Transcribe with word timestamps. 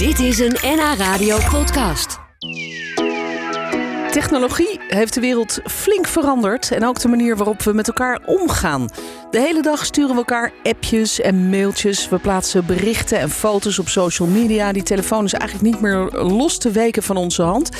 Dit 0.00 0.18
is 0.18 0.38
een 0.38 0.56
NH 0.62 0.94
Radio 0.96 1.38
podcast. 1.50 2.18
Technologie 4.10 4.80
heeft 4.88 5.14
de 5.14 5.20
wereld 5.20 5.60
flink 5.64 6.06
veranderd 6.06 6.70
en 6.70 6.84
ook 6.84 7.00
de 7.00 7.08
manier 7.08 7.36
waarop 7.36 7.62
we 7.62 7.72
met 7.72 7.86
elkaar 7.86 8.20
omgaan. 8.26 8.88
De 9.30 9.40
hele 9.40 9.62
dag 9.62 9.84
sturen 9.84 10.10
we 10.10 10.16
elkaar 10.16 10.52
appjes 10.62 11.20
en 11.20 11.48
mailtjes. 11.48 12.08
We 12.08 12.18
plaatsen 12.18 12.66
berichten 12.66 13.18
en 13.18 13.30
foto's 13.30 13.78
op 13.78 13.88
social 13.88 14.28
media. 14.28 14.72
Die 14.72 14.82
telefoon 14.82 15.24
is 15.24 15.32
eigenlijk 15.32 15.72
niet 15.72 15.80
meer 15.82 16.10
los 16.12 16.58
te 16.58 16.70
weken 16.70 17.02
van 17.02 17.16
onze 17.16 17.42
hand. 17.42 17.70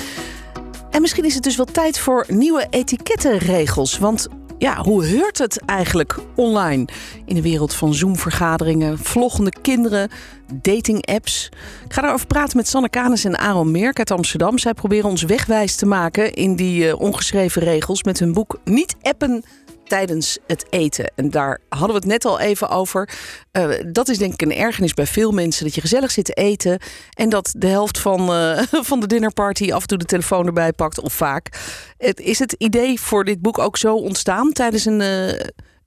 En 0.91 1.01
misschien 1.01 1.25
is 1.25 1.35
het 1.35 1.43
dus 1.43 1.57
wel 1.57 1.67
tijd 1.67 1.99
voor 1.99 2.25
nieuwe 2.29 2.67
etikettenregels. 2.71 3.99
Want 3.99 4.29
ja, 4.61 4.83
hoe 4.83 5.05
heurt 5.05 5.39
het 5.39 5.61
eigenlijk 5.67 6.19
online? 6.35 6.85
In 7.25 7.35
de 7.35 7.43
wereld 7.43 7.75
van 7.75 7.95
Zoom-vergaderingen, 7.95 8.99
vloggende 8.99 9.53
kinderen, 9.63 10.11
dating-apps. 10.55 11.49
Ik 11.85 11.93
ga 11.93 12.03
daarover 12.03 12.27
praten 12.27 12.57
met 12.57 12.69
Sanne 12.69 12.89
Kanis 12.89 13.25
en 13.25 13.39
Aaron 13.39 13.71
Merk 13.71 13.99
uit 13.99 14.11
Amsterdam. 14.11 14.59
Zij 14.59 14.75
proberen 14.75 15.11
ons 15.11 15.23
wegwijs 15.23 15.77
te 15.77 15.87
maken 15.87 16.33
in 16.33 16.57
die 16.57 16.87
uh, 16.87 17.01
ongeschreven 17.01 17.63
regels 17.63 18.03
met 18.03 18.19
hun 18.19 18.33
boek 18.33 18.59
Niet 18.65 18.97
appen 19.03 19.45
tijdens 19.91 20.39
het 20.47 20.67
eten. 20.71 21.13
En 21.15 21.31
daar 21.31 21.61
hadden 21.69 21.89
we 21.89 21.95
het 21.95 22.05
net 22.05 22.25
al 22.25 22.41
even 22.41 22.69
over. 22.69 23.09
Uh, 23.53 23.75
dat 23.87 24.09
is 24.09 24.19
denk 24.19 24.33
ik 24.33 24.43
een 24.43 24.55
ergernis 24.55 24.95
bij 24.95 25.07
veel 25.07 25.33
mensen. 25.33 25.65
Dat 25.65 25.75
je 25.75 25.81
gezellig 25.81 26.11
zit 26.11 26.25
te 26.25 26.33
eten. 26.33 26.79
En 27.15 27.29
dat 27.29 27.55
de 27.57 27.67
helft 27.67 27.99
van, 27.99 28.21
uh, 28.21 28.63
van 28.91 29.01
de 29.01 29.07
dinnerparty 29.07 29.73
af 29.73 29.81
en 29.81 29.87
toe 29.87 29.99
de 29.99 30.05
telefoon 30.05 30.47
erbij 30.47 30.73
pakt. 30.73 31.01
Of 31.01 31.13
vaak. 31.13 31.49
Het, 31.99 32.21
is 32.21 32.39
het 32.39 32.53
idee 32.53 33.01
voor 33.01 33.25
dit 33.25 33.41
boek 33.41 33.59
ook 33.59 33.77
zo 33.77 33.95
ontstaan 33.95 34.53
tijdens 34.53 34.85
een, 34.85 35.01
uh, 35.01 35.29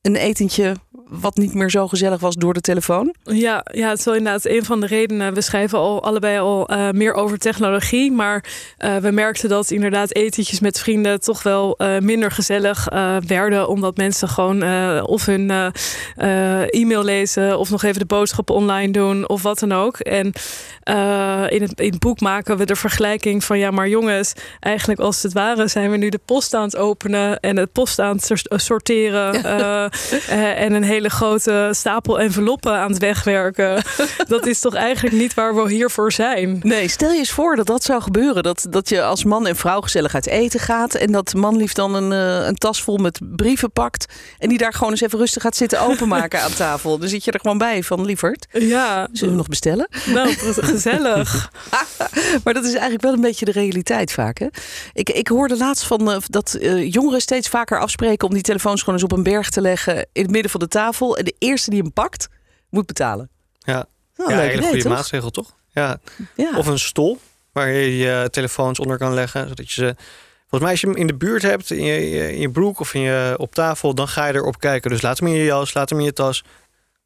een 0.02 0.16
etentje 0.16 0.76
wat 1.10 1.38
niet 1.38 1.54
meer 1.54 1.70
zo 1.70 1.88
gezellig 1.88 2.20
was 2.20 2.36
door 2.36 2.54
de 2.54 2.62
telefoon? 2.62 3.14
Ja, 3.24 3.66
ja 3.72 3.90
het 3.90 4.00
is 4.00 4.06
wel 4.06 4.16
inderdaad 4.16 4.46
een 4.46 4.66
van 4.66 4.80
de 4.80 4.88
redenen. 4.88 5.34
We 5.34 5.42
schrijven 5.42 5.78
al 5.78 6.04
allebei 6.04 6.40
al 6.40 6.72
uh, 6.72 6.90
meer 6.90 7.14
over 7.14 7.38
technologie. 7.38 8.12
Maar 8.12 8.46
uh, 8.80 8.98
we 8.98 9.12
merkten 9.12 9.50
dat 9.50 9.72
inderdaad 9.72 10.16
etentjes 10.16 10.60
met 10.60 10.80
vrienden 10.80 11.22
toch 11.22 11.44
wel 11.44 11.76
uh, 11.78 12.00
minder 12.00 12.32
gezellig 12.32 12.88
werden. 13.28 13.68
Omdat 13.68 13.98
mensen 13.98 14.28
gewoon 14.28 14.62
of 15.04 15.26
hun 15.26 15.72
e-mail 16.70 17.04
lezen 17.04 17.60
of 17.60 17.70
nog 17.70 17.84
even 17.84 18.00
de 18.00 18.06
boodschappen 18.06 18.56
online 18.56 18.92
doen 18.92 19.30
of 19.30 19.42
wat 19.42 19.60
dan 19.60 19.72
ook. 19.72 20.00
En 20.00 20.26
in, 21.50 21.62
het, 21.62 21.80
in 21.80 21.92
het 21.92 22.00
boek 22.00 22.20
maken 22.20 22.58
we 22.58 22.66
de 22.66 22.76
vergelijking 22.76 23.44
van 23.44 23.60
ja, 23.60 23.72
maar 23.72 23.88
jongens, 23.88 24.34
eigenlijk 24.60 25.00
als 25.00 25.24
het 25.24 25.34
ware 25.34 25.68
zijn 25.68 25.92
we 25.92 25.98
nu 25.98 26.10
de 26.10 26.20
post 26.26 26.54
aan 26.54 26.64
het 26.64 26.76
openen 26.76 27.40
en 27.40 27.58
het 27.58 27.72
post 27.72 28.00
aan 28.00 28.16
het 28.16 28.44
sorteren. 28.50 29.44
en 30.64 30.74
een 30.74 30.84
hele 30.94 31.10
grote 31.10 31.70
stapel 31.72 32.20
enveloppen 32.20 32.74
aan 32.74 32.90
het 32.90 33.00
wegwerken. 33.00 33.84
dat 34.28 34.46
is 34.46 34.60
toch 34.60 34.74
eigenlijk 34.76 35.16
niet 35.16 35.34
waar 35.34 35.56
we 35.56 35.72
hiervoor 35.74 36.12
zijn. 36.12 36.60
Nee, 36.64 36.88
stel 36.88 37.12
je 37.12 37.18
eens 37.18 37.32
voor 37.32 37.56
dat 37.56 37.66
dat 37.66 37.84
zou 37.84 38.02
gebeuren. 38.02 38.44
Dat, 38.44 38.68
dat 38.70 38.90
je 38.90 39.04
als 39.04 39.24
man 39.24 39.48
en 39.48 39.56
vrouw 39.56 39.82
gezellig 39.82 40.16
uit 40.16 40.28
eten 40.28 40.60
gaat. 40.60 40.94
En 40.94 41.12
dat 41.12 41.34
manlief 41.34 41.74
dan 41.74 41.96
een, 41.96 42.12
uh, 42.12 42.48
een 42.48 42.56
tas 42.56 42.82
vol 42.82 42.98
met 42.98 43.20
brieven 43.36 43.72
pakt. 43.72 44.06
En 44.40 44.50
die 44.50 44.58
daar 44.58 44.74
gewoon 44.74 44.92
eens 44.92 45.02
even 45.02 45.20
rustig 45.20 45.42
gaat 45.42 45.56
zitten 45.56 45.82
openmaken 45.82 46.42
aan 46.42 46.54
tafel. 46.54 46.98
Dan 46.98 47.10
zit 47.10 47.24
je 47.24 47.32
er 47.32 47.40
gewoon 47.40 47.58
bij 47.58 47.84
van 47.84 48.06
lieverd. 48.06 48.48
Ja. 48.52 49.08
Zullen 49.12 49.34
we 49.34 49.38
nog 49.38 49.48
bestellen? 49.48 49.88
Nou, 50.06 50.30
gezellig. 50.56 51.52
maar 52.44 52.54
dat 52.54 52.64
is 52.64 52.72
eigenlijk 52.72 53.02
wel 53.02 53.14
een 53.14 53.22
beetje 53.22 53.46
de 53.46 53.52
realiteit 53.52 54.12
vaak. 54.12 54.38
Hè? 54.38 54.48
Ik, 54.94 55.10
ik 55.10 55.28
hoorde 55.28 55.58
laatst 55.58 55.86
van 55.86 56.10
uh, 56.10 56.18
dat 56.28 56.58
uh, 56.60 56.92
jongeren 56.92 57.22
steeds 57.22 57.50
vaker 57.50 57.80
afspreken 57.80 58.28
om 58.28 58.34
die 58.34 58.44
telefoons 58.44 58.80
gewoon 58.80 58.96
eens 58.96 59.12
op 59.12 59.18
een 59.18 59.24
berg 59.24 59.50
te 59.50 59.62
leggen 59.62 59.96
in 60.12 60.22
het 60.22 60.32
midden 60.32 60.52
van 60.52 60.60
de 60.60 60.68
tafel. 60.68 60.83
En 60.92 61.26
de 61.26 61.36
eerste 61.38 61.70
die 61.70 61.82
hem 61.82 61.94
pakt, 61.94 62.28
moet 62.70 62.86
betalen. 62.86 63.30
Ja, 63.60 63.86
oh, 64.18 64.30
ja 64.30 64.34
een 64.34 64.50
hele 64.50 64.62
goede 64.62 64.82
toch? 64.82 64.92
maatregel 64.92 65.30
toch? 65.30 65.56
Ja. 65.72 66.00
ja. 66.36 66.58
Of 66.58 66.68
een 66.68 66.80
stol 66.80 67.20
waar 67.52 67.72
je 67.72 67.98
je 67.98 68.28
telefoons 68.32 68.80
onder 68.80 68.98
kan 68.98 69.14
leggen. 69.14 69.48
Zodat 69.48 69.72
je 69.72 69.82
ze. 69.82 69.96
Volgens 70.40 70.62
mij, 70.62 70.72
als 70.72 70.82
je 70.82 70.88
hem 70.88 70.96
in 70.96 71.08
de 71.08 71.26
buurt 71.26 71.42
hebt, 71.42 71.72
in 71.72 71.84
je, 71.84 72.32
in 72.32 72.40
je 72.40 72.52
broek 72.52 72.80
of 72.80 72.94
in 72.94 73.02
je, 73.02 73.36
op 73.38 73.56
tafel, 73.56 73.96
dan 73.96 74.08
ga 74.08 74.26
je 74.26 74.34
erop 74.34 74.60
kijken. 74.60 74.90
Dus 74.90 75.02
laat 75.02 75.20
hem 75.20 75.28
in 75.28 75.34
je 75.34 75.44
jas, 75.44 75.74
laat 75.74 75.90
hem 75.90 76.00
in 76.00 76.06
je 76.06 76.14
tas. 76.14 76.44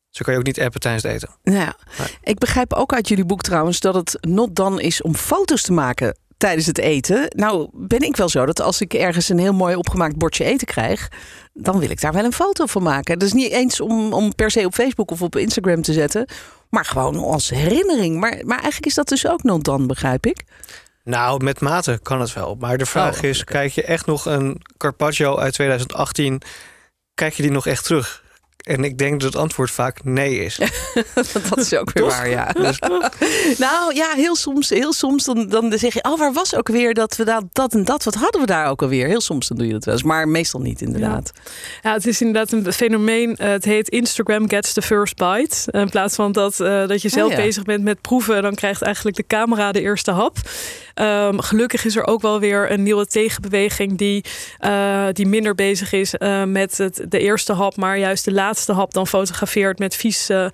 Zo 0.09 0.23
kan 0.23 0.33
je 0.33 0.39
ook 0.39 0.45
niet 0.45 0.59
appen 0.59 0.79
tijdens 0.79 1.03
het 1.03 1.11
eten. 1.13 1.29
Ja, 1.43 1.75
nee. 1.97 2.07
ik 2.23 2.37
begrijp 2.37 2.73
ook 2.73 2.93
uit 2.93 3.07
jullie 3.07 3.25
boek 3.25 3.41
trouwens 3.41 3.79
dat 3.79 3.95
het 3.95 4.17
not 4.21 4.55
dan 4.55 4.79
is 4.79 5.01
om 5.01 5.15
foto's 5.15 5.61
te 5.61 5.71
maken 5.71 6.17
tijdens 6.37 6.65
het 6.65 6.77
eten. 6.77 7.25
Nou, 7.35 7.69
ben 7.73 8.01
ik 8.01 8.15
wel 8.15 8.29
zo 8.29 8.45
dat 8.45 8.61
als 8.61 8.81
ik 8.81 8.93
ergens 8.93 9.29
een 9.29 9.39
heel 9.39 9.53
mooi 9.53 9.75
opgemaakt 9.75 10.17
bordje 10.17 10.43
eten 10.43 10.67
krijg, 10.67 11.07
dan 11.53 11.79
wil 11.79 11.89
ik 11.89 12.01
daar 12.01 12.13
wel 12.13 12.23
een 12.23 12.33
foto 12.33 12.65
van 12.65 12.83
maken. 12.83 13.19
Dat 13.19 13.27
is 13.27 13.33
niet 13.33 13.51
eens 13.51 13.81
om, 13.81 14.13
om 14.13 14.35
per 14.35 14.51
se 14.51 14.65
op 14.65 14.73
Facebook 14.73 15.11
of 15.11 15.21
op 15.21 15.35
Instagram 15.35 15.81
te 15.81 15.93
zetten, 15.93 16.25
maar 16.69 16.85
gewoon 16.85 17.17
als 17.17 17.49
herinnering. 17.49 18.19
Maar, 18.19 18.39
maar 18.45 18.57
eigenlijk 18.57 18.85
is 18.85 18.93
dat 18.93 19.07
dus 19.07 19.27
ook 19.27 19.43
nog 19.43 19.61
dan, 19.61 19.87
begrijp 19.87 20.25
ik. 20.25 20.43
Nou, 21.03 21.43
met 21.43 21.59
mate 21.59 21.99
kan 22.01 22.21
het 22.21 22.33
wel. 22.33 22.55
Maar 22.59 22.77
de 22.77 22.85
vraag 22.85 23.17
oh, 23.17 23.23
is, 23.23 23.41
okay. 23.41 23.53
kijk 23.53 23.71
je 23.73 23.83
echt 23.83 24.05
nog 24.05 24.25
een 24.25 24.61
Carpaccio 24.77 25.37
uit 25.37 25.53
2018... 25.53 26.41
kijk 27.13 27.33
je 27.33 27.41
die 27.41 27.51
nog 27.51 27.67
echt 27.67 27.83
terug? 27.83 28.23
En 28.67 28.83
ik 28.83 28.97
denk 28.97 29.21
dat 29.21 29.33
het 29.33 29.41
antwoord 29.41 29.71
vaak 29.71 30.03
nee 30.03 30.39
is. 30.39 30.59
dat 31.49 31.57
is 31.57 31.73
ook 31.73 31.91
weer 31.91 32.03
Toch? 32.03 32.17
waar, 32.17 32.29
ja. 32.29 32.51
Dus... 32.67 32.79
nou 33.57 33.95
ja, 33.95 34.13
heel 34.13 34.35
soms, 34.35 34.69
heel 34.69 34.93
soms 34.93 35.23
dan, 35.23 35.47
dan 35.47 35.73
zeg 35.77 35.93
je... 35.93 36.03
oh, 36.03 36.17
waar 36.17 36.33
was 36.33 36.55
ook 36.55 36.67
weer 36.67 36.93
dat 36.93 37.15
we 37.15 37.25
dat, 37.25 37.43
dat 37.51 37.73
en 37.73 37.83
dat... 37.83 38.03
wat 38.03 38.15
hadden 38.15 38.41
we 38.41 38.47
daar 38.47 38.69
ook 38.69 38.81
alweer? 38.81 39.07
Heel 39.07 39.21
soms 39.21 39.47
dan 39.47 39.57
doe 39.57 39.67
je 39.67 39.73
dat 39.73 39.85
wel 39.85 39.93
eens, 39.93 40.03
maar 40.03 40.27
meestal 40.27 40.59
niet 40.59 40.81
inderdaad. 40.81 41.31
Ja, 41.33 41.41
ja 41.81 41.93
het 41.93 42.07
is 42.07 42.21
inderdaad 42.21 42.51
een 42.51 42.73
fenomeen. 42.73 43.29
Uh, 43.29 43.47
het 43.47 43.65
heet 43.65 43.89
Instagram 43.89 44.49
gets 44.49 44.73
the 44.73 44.81
first 44.81 45.15
bite. 45.15 45.71
In 45.71 45.89
plaats 45.89 46.15
van 46.15 46.31
dat, 46.31 46.59
uh, 46.59 46.87
dat 46.87 47.01
je 47.01 47.09
zelf 47.09 47.31
oh, 47.31 47.37
ja. 47.37 47.43
bezig 47.43 47.63
bent 47.63 47.83
met 47.83 48.01
proeven... 48.01 48.41
dan 48.41 48.55
krijgt 48.55 48.81
eigenlijk 48.81 49.15
de 49.15 49.27
camera 49.27 49.71
de 49.71 49.81
eerste 49.81 50.11
hap. 50.11 50.37
Um, 51.01 51.41
gelukkig 51.41 51.85
is 51.85 51.95
er 51.95 52.07
ook 52.07 52.21
wel 52.21 52.39
weer 52.39 52.71
een 52.71 52.83
nieuwe 52.83 53.05
tegenbeweging... 53.05 53.97
die, 53.97 54.23
uh, 54.65 55.05
die 55.13 55.27
minder 55.27 55.55
bezig 55.55 55.91
is 55.91 56.13
met 56.45 56.77
het, 56.77 57.05
de 57.09 57.19
eerste 57.19 57.53
hap... 57.53 57.75
maar 57.75 57.97
juist 57.97 58.25
de 58.25 58.33
laatste 58.33 58.73
hap 58.73 58.93
dan 58.93 59.07
fotografeert 59.07 59.79
met 59.79 59.95
vies, 59.95 60.29
uh, 60.29 60.45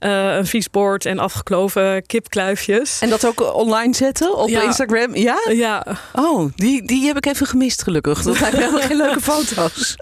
uh, 0.00 0.36
een 0.36 0.46
vies 0.46 0.70
bord 0.70 1.06
en 1.06 1.18
afgekloven 1.18 2.06
kipkluifjes. 2.06 3.00
En 3.00 3.08
dat 3.08 3.26
ook 3.26 3.54
online 3.54 3.94
zetten 3.94 4.36
op 4.36 4.48
ja. 4.48 4.62
Instagram? 4.62 5.14
Ja? 5.16 5.40
Ja. 5.48 5.86
Oh, 6.12 6.52
die, 6.56 6.86
die 6.86 7.06
heb 7.06 7.16
ik 7.16 7.26
even 7.26 7.46
gemist 7.46 7.82
gelukkig. 7.82 8.22
Dat 8.22 8.36
zijn 8.36 8.54
helemaal 8.54 8.80
geen 8.80 8.96
leuke 8.96 9.20
foto's. 9.30 9.96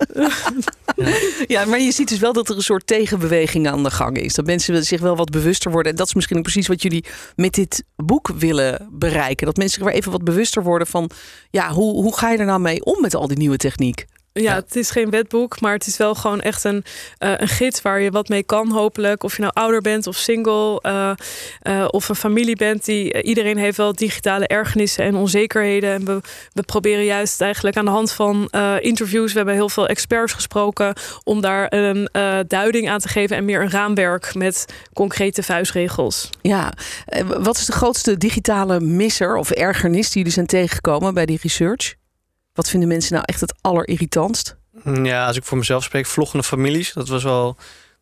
ja, 1.46 1.64
maar 1.64 1.80
je 1.80 1.92
ziet 1.92 2.08
dus 2.08 2.18
wel 2.18 2.32
dat 2.32 2.48
er 2.48 2.56
een 2.56 2.62
soort 2.62 2.86
tegenbeweging 2.86 3.68
aan 3.68 3.82
de 3.82 3.90
gang 3.90 4.18
is. 4.18 4.34
Dat 4.34 4.46
mensen 4.46 4.84
zich 4.84 5.00
wel 5.00 5.16
wat 5.16 5.30
bewuster 5.30 5.70
worden. 5.70 5.92
En 5.92 5.98
dat 5.98 6.06
is 6.06 6.14
misschien 6.14 6.36
ook 6.36 6.42
precies 6.42 6.66
wat 6.66 6.82
jullie 6.82 7.04
met 7.36 7.54
dit 7.54 7.84
boek 7.96 8.30
willen 8.38 8.88
bereiken. 8.90 9.46
Dat 9.46 9.56
mensen 9.56 9.80
even 9.92 10.12
wat 10.12 10.24
bewuster 10.24 10.62
worden 10.62 10.86
van... 10.86 11.10
ja, 11.50 11.72
hoe, 11.72 12.02
hoe 12.02 12.16
ga 12.16 12.30
je 12.30 12.38
er 12.38 12.44
nou 12.44 12.60
mee 12.60 12.84
om 12.84 13.00
met 13.00 13.14
al 13.14 13.26
die 13.26 13.36
nieuwe 13.36 13.56
techniek? 13.56 14.06
Ja, 14.32 14.54
het 14.54 14.76
is 14.76 14.90
geen 14.90 15.10
wetboek, 15.10 15.60
maar 15.60 15.72
het 15.72 15.86
is 15.86 15.96
wel 15.96 16.14
gewoon 16.14 16.40
echt 16.40 16.64
een, 16.64 16.84
uh, 17.18 17.32
een 17.36 17.48
gids 17.48 17.82
waar 17.82 18.00
je 18.00 18.10
wat 18.10 18.28
mee 18.28 18.42
kan, 18.42 18.70
hopelijk. 18.70 19.22
Of 19.22 19.36
je 19.36 19.42
nou 19.42 19.54
ouder 19.54 19.80
bent 19.80 20.06
of 20.06 20.16
single, 20.16 20.82
uh, 20.82 21.12
uh, 21.62 21.86
of 21.90 22.08
een 22.08 22.14
familie 22.14 22.56
bent. 22.56 22.84
Die, 22.84 23.22
iedereen 23.22 23.58
heeft 23.58 23.76
wel 23.76 23.94
digitale 23.94 24.46
ergernissen 24.46 25.04
en 25.04 25.14
onzekerheden. 25.14 25.92
En 25.92 26.04
we, 26.04 26.20
we 26.52 26.62
proberen 26.62 27.04
juist 27.04 27.40
eigenlijk 27.40 27.76
aan 27.76 27.84
de 27.84 27.90
hand 27.90 28.12
van 28.12 28.50
interviews, 28.80 29.30
we 29.30 29.36
hebben 29.36 29.54
heel 29.54 29.68
veel 29.68 29.86
experts 29.86 30.32
gesproken, 30.32 30.94
om 31.24 31.40
daar 31.40 31.66
een 31.72 32.08
duiding 32.46 32.88
aan 32.90 32.98
te 32.98 33.08
geven 33.08 33.36
en 33.36 33.44
meer 33.44 33.60
een 33.60 33.70
raamwerk 33.70 34.34
met 34.34 34.66
concrete 34.92 35.42
vuistregels. 35.42 36.30
Ja, 36.42 36.72
wat 37.26 37.56
is 37.56 37.66
de 37.66 37.72
grootste 37.72 38.16
digitale 38.16 38.80
misser 38.80 39.36
of 39.36 39.50
ergernis 39.50 40.06
die 40.06 40.16
jullie 40.16 40.32
zijn 40.32 40.46
tegengekomen 40.46 41.14
bij 41.14 41.26
die 41.26 41.38
research? 41.42 41.98
Wat 42.52 42.68
vinden 42.68 42.88
mensen 42.88 43.12
nou 43.12 43.24
echt 43.26 43.40
het 43.40 43.54
allerirritantst? 43.60 44.56
Ja, 45.02 45.26
als 45.26 45.36
ik 45.36 45.44
voor 45.44 45.58
mezelf 45.58 45.84
spreek, 45.84 46.06
vloggende 46.06 46.44
families. 46.44 46.92
Dat 46.92 47.08
was 47.08 47.22
wel 47.22 47.56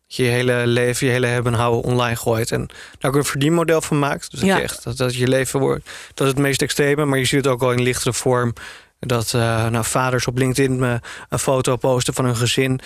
dat 0.09 0.17
je 0.17 0.23
je 0.23 0.29
hele 0.29 0.67
leven, 0.67 1.07
je 1.07 1.13
hele 1.13 1.27
hebben 1.27 1.53
en 1.53 1.59
houden 1.59 1.91
online 1.91 2.15
gooit. 2.15 2.51
En 2.51 2.69
daar 2.97 3.11
ook 3.11 3.17
een 3.17 3.23
verdienmodel 3.25 3.81
van 3.81 3.99
maakt. 3.99 4.31
Dus 4.31 4.39
dat, 4.39 4.49
ja. 4.49 4.55
je 4.55 4.61
echt, 4.61 4.83
dat, 4.83 4.97
dat 4.97 5.15
je 5.15 5.27
leven 5.27 5.59
wordt, 5.59 5.89
dat 6.13 6.27
is 6.27 6.33
het 6.33 6.41
meest 6.41 6.61
extreme. 6.61 7.05
Maar 7.05 7.17
je 7.17 7.25
ziet 7.25 7.43
het 7.43 7.53
ook 7.53 7.61
al 7.61 7.71
in 7.71 7.81
lichtere 7.81 8.13
vorm. 8.13 8.53
Dat 8.99 9.33
uh, 9.35 9.67
nou, 9.67 9.85
vaders 9.85 10.27
op 10.27 10.37
LinkedIn 10.37 10.79
uh, 10.79 10.93
een 11.29 11.39
foto 11.39 11.75
posten 11.75 12.13
van 12.13 12.25
hun 12.25 12.35
gezin. 12.35 12.79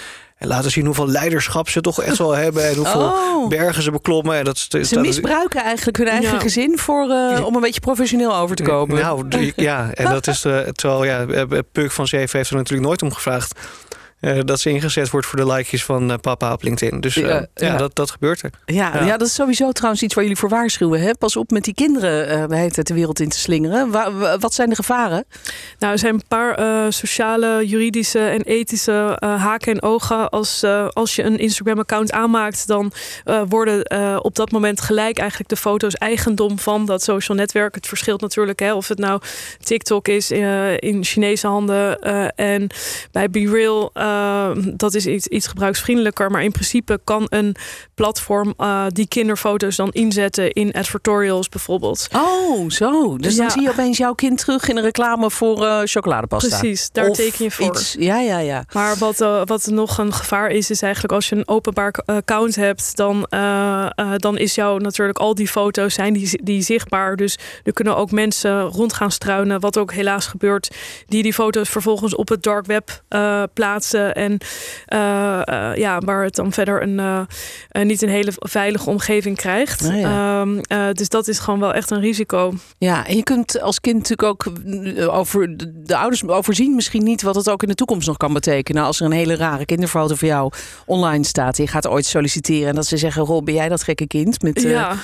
En 0.44 0.50
laten 0.50 0.72
zien 0.72 0.86
hoeveel 0.86 1.08
leiderschap 1.08 1.70
ze 1.70 1.82
toch 1.82 2.02
echt 2.02 2.18
wel 2.18 2.32
hebben. 2.44 2.70
En 2.70 2.76
hoeveel 2.76 3.02
oh. 3.02 3.48
bergen 3.50 3.84
ze 3.84 3.92
beklommen. 3.92 4.38
En 4.38 4.44
dat, 4.44 4.58
ze 4.58 4.68
dat, 4.70 5.02
misbruiken 5.02 5.64
eigenlijk 5.64 5.98
hun 5.98 6.08
eigen 6.08 6.34
ja. 6.34 6.40
gezin 6.40 6.78
voor, 6.78 7.10
uh, 7.10 7.46
om 7.46 7.56
een 7.56 7.62
beetje 7.62 7.80
professioneel 7.80 8.36
over 8.36 8.56
te 8.56 8.64
komen. 8.64 9.00
Nou 9.00 9.52
ja, 9.56 9.92
en 9.94 10.10
dat 10.12 10.28
is 10.28 10.40
terwijl 10.72 11.04
ja, 11.04 11.26
Puk 11.72 11.92
van 11.92 12.08
Zeven 12.08 12.38
heeft 12.38 12.50
er 12.50 12.56
natuurlijk 12.56 12.88
nooit 12.88 13.02
om 13.02 13.14
gevraagd. 13.14 13.60
Dat 14.46 14.60
ze 14.60 14.70
ingezet 14.70 15.10
wordt 15.10 15.28
voor 15.28 15.40
de 15.40 15.46
likejes 15.46 15.86
van 15.86 16.20
papa 16.22 16.54
op 16.54 16.64
LinkedIn. 16.64 17.02
Dus 17.02 17.14
ja, 17.14 17.46
ja, 17.56 17.78
Dat, 17.78 17.96
dat 17.96 18.12
gebeurt 18.12 18.42
er. 18.42 18.50
Ja, 18.66 19.06
ja, 19.06 19.18
dat 19.18 19.28
is 19.28 19.34
sowieso 19.34 19.72
trouwens 19.72 20.04
iets 20.04 20.14
waar 20.14 20.24
jullie 20.24 20.40
voor 20.40 20.50
waarschuwen. 20.50 21.02
Hè? 21.02 21.16
Pas 21.16 21.36
op 21.36 21.52
met 21.52 21.64
die 21.64 21.74
kinderen 21.74 22.50
de 22.50 22.56
hele 22.56 22.72
tijd 22.72 22.88
de 22.88 22.94
wereld 22.94 23.20
in 23.20 23.30
te 23.30 23.40
slingeren. 23.40 23.92
wat 24.40 24.54
zijn 24.54 24.70
de 24.70 24.76
gevaren? 24.76 25.26
Nou, 25.80 25.94
er 25.94 26.00
zijn 26.00 26.14
een 26.14 26.24
paar 26.28 26.94
sociale, 26.94 27.68
juridische 27.68 28.20
en 28.20 28.42
ethische 28.42 29.18
haken 29.20 29.74
en 29.74 29.82
ogen. 29.82 30.30
Als, 30.30 30.64
als 30.94 31.16
je 31.16 31.24
een 31.24 31.38
Instagram-account 31.38 32.12
aanmaakt, 32.12 32.68
dan 32.68 32.92
worden 33.48 34.24
op 34.24 34.36
dat 34.36 34.52
moment 34.52 34.82
gelijk 34.82 35.18
eigenlijk 35.18 35.50
de 35.50 35.56
foto's 35.56 35.94
eigendom 35.94 36.60
van 36.60 36.86
dat 36.86 37.04
social 37.04 37.38
netwerk. 37.38 37.76
Het 37.76 37.88
verschilt 37.88 38.22
natuurlijk 38.22 38.60
hè, 38.60 38.74
of 38.74 38.88
het 38.88 38.98
nou 38.98 39.22
TikTok 39.60 40.08
is 40.08 40.32
uh, 40.32 40.78
in 40.78 41.04
Chinese 41.04 41.48
handen 41.48 41.98
uh, 42.04 42.28
en 42.36 42.68
bij 43.12 43.30
BeReal, 43.30 43.90
uh, 44.14 44.74
dat 44.76 44.94
is 44.94 45.06
iets, 45.06 45.28
iets 45.28 45.48
gebruiksvriendelijker. 45.48 46.32
Maar 46.32 46.44
in 46.44 46.52
principe 46.52 47.00
kan 47.04 47.26
een 47.30 47.56
platform 47.96 48.54
die 48.88 49.08
kinderfoto's 49.08 49.76
dan 49.76 49.92
inzetten 49.92 50.52
in 50.52 50.72
advertorials 50.74 51.50
bijvoorbeeld. 51.50 52.08
Oh, 52.16 52.70
zo. 52.70 53.18
Dus 53.18 53.36
dan 53.36 53.52
zie 53.52 53.62
je 53.62 53.70
opeens 53.70 53.98
jouw 53.98 54.14
kind 54.14 54.38
terug 54.38 54.70
in 54.70 54.78
een 54.78 54.84
reclame 54.84 55.32
voor 55.32 55.88
chocoladepasta. 55.88 56.58
Precies, 56.58 56.92
daar 56.92 57.12
teken 57.12 57.44
je 57.44 57.52
voor. 57.52 57.66
Iets, 57.66 57.96
ja, 58.00 58.20
ja, 58.20 58.38
ja. 58.38 58.66
Maar 58.74 58.98
wat, 58.98 59.18
wat 59.46 59.66
nog 59.66 59.98
een 59.98 60.14
gevaar 60.14 60.50
is, 60.50 60.70
is 60.70 60.82
eigenlijk 60.82 61.14
als 61.14 61.30
je 61.30 61.36
een 61.36 61.48
openbaar 61.48 61.94
account 62.06 62.56
hebt, 62.56 62.96
dan, 62.96 63.28
dan 64.18 64.38
is 64.38 64.56
jouw 64.56 64.78
natuurlijk 64.78 65.18
al 65.18 65.36
die 65.36 65.48
foto's 65.48 65.94
zijn 65.94 66.14
die, 66.14 66.44
die 66.44 66.62
zichtbaar. 66.62 67.16
Dus 67.16 67.38
er 67.64 67.74
kunnen 67.74 67.96
ook 67.96 68.12
mensen 68.12 68.62
rond 68.62 68.94
gaan 68.94 69.12
struinen, 69.12 69.60
wat 69.60 69.78
ook 69.78 69.94
helaas 69.94 70.28
gebeurt, 70.28 70.76
die 71.08 71.24
die 71.24 71.34
foto's 71.34 71.70
vervolgens 71.70 72.16
op 72.16 72.30
het 72.30 72.44
dark 72.44 72.66
web 72.66 73.04
uh, 73.10 73.44
En 74.12 74.38
uh, 74.94 75.42
uh, 75.46 75.76
ja, 75.76 76.00
waar 76.00 76.24
het 76.24 76.36
dan 76.36 76.52
verder 76.52 76.82
een, 76.82 77.28
niet 77.88 78.02
een 78.02 78.10
hele 78.10 78.32
veilige 78.36 78.90
omgeving 78.90 79.38
krijgt. 79.38 79.86
Oh 79.86 80.00
ja. 80.00 80.42
um, 80.42 80.62
dus 80.94 81.10
dat 81.10 81.28
is 81.28 81.40
gewoon 81.40 81.60
wel 81.60 81.74
echt 81.74 81.92
een 81.92 82.00
risico. 82.00 82.54
Ja, 82.78 83.08
en 83.08 83.16
je 83.16 83.24
kunt 83.24 83.62
als 83.62 83.80
kind 83.80 83.96
natuurlijk 83.96 84.24
ook 84.24 84.46
over 85.12 85.56
de 85.74 85.96
ouders 85.96 86.28
overzien 86.28 86.76
misschien 86.76 87.04
niet 87.04 87.22
wat 87.22 87.36
het 87.36 87.50
ook 87.50 87.62
in 87.62 87.70
de 87.70 87.76
toekomst 87.76 88.08
nog 88.08 88.18
kan 88.18 88.34
betekenen. 88.34 88.84
Als 88.84 89.00
er 89.00 89.06
een 89.06 89.12
hele 89.12 89.36
rare 89.36 89.66
kinderfoto 89.66 90.16
voor 90.16 90.28
jou 90.28 90.52
online 90.86 91.26
staat. 91.26 91.58
Je 91.58 91.68
gaat 91.68 91.88
ooit 91.88 92.06
solliciteren 92.06 92.68
en 92.68 92.76
dat 92.76 92.86
ze 92.86 92.98
zeggen: 92.98 93.24
Rob, 93.24 93.46
ben 93.46 93.54
jij 93.54 93.70
dat 93.70 93.84
gekke 93.84 94.08
kind? 94.08 94.42
Met, 94.42 94.62
ja. 94.62 94.96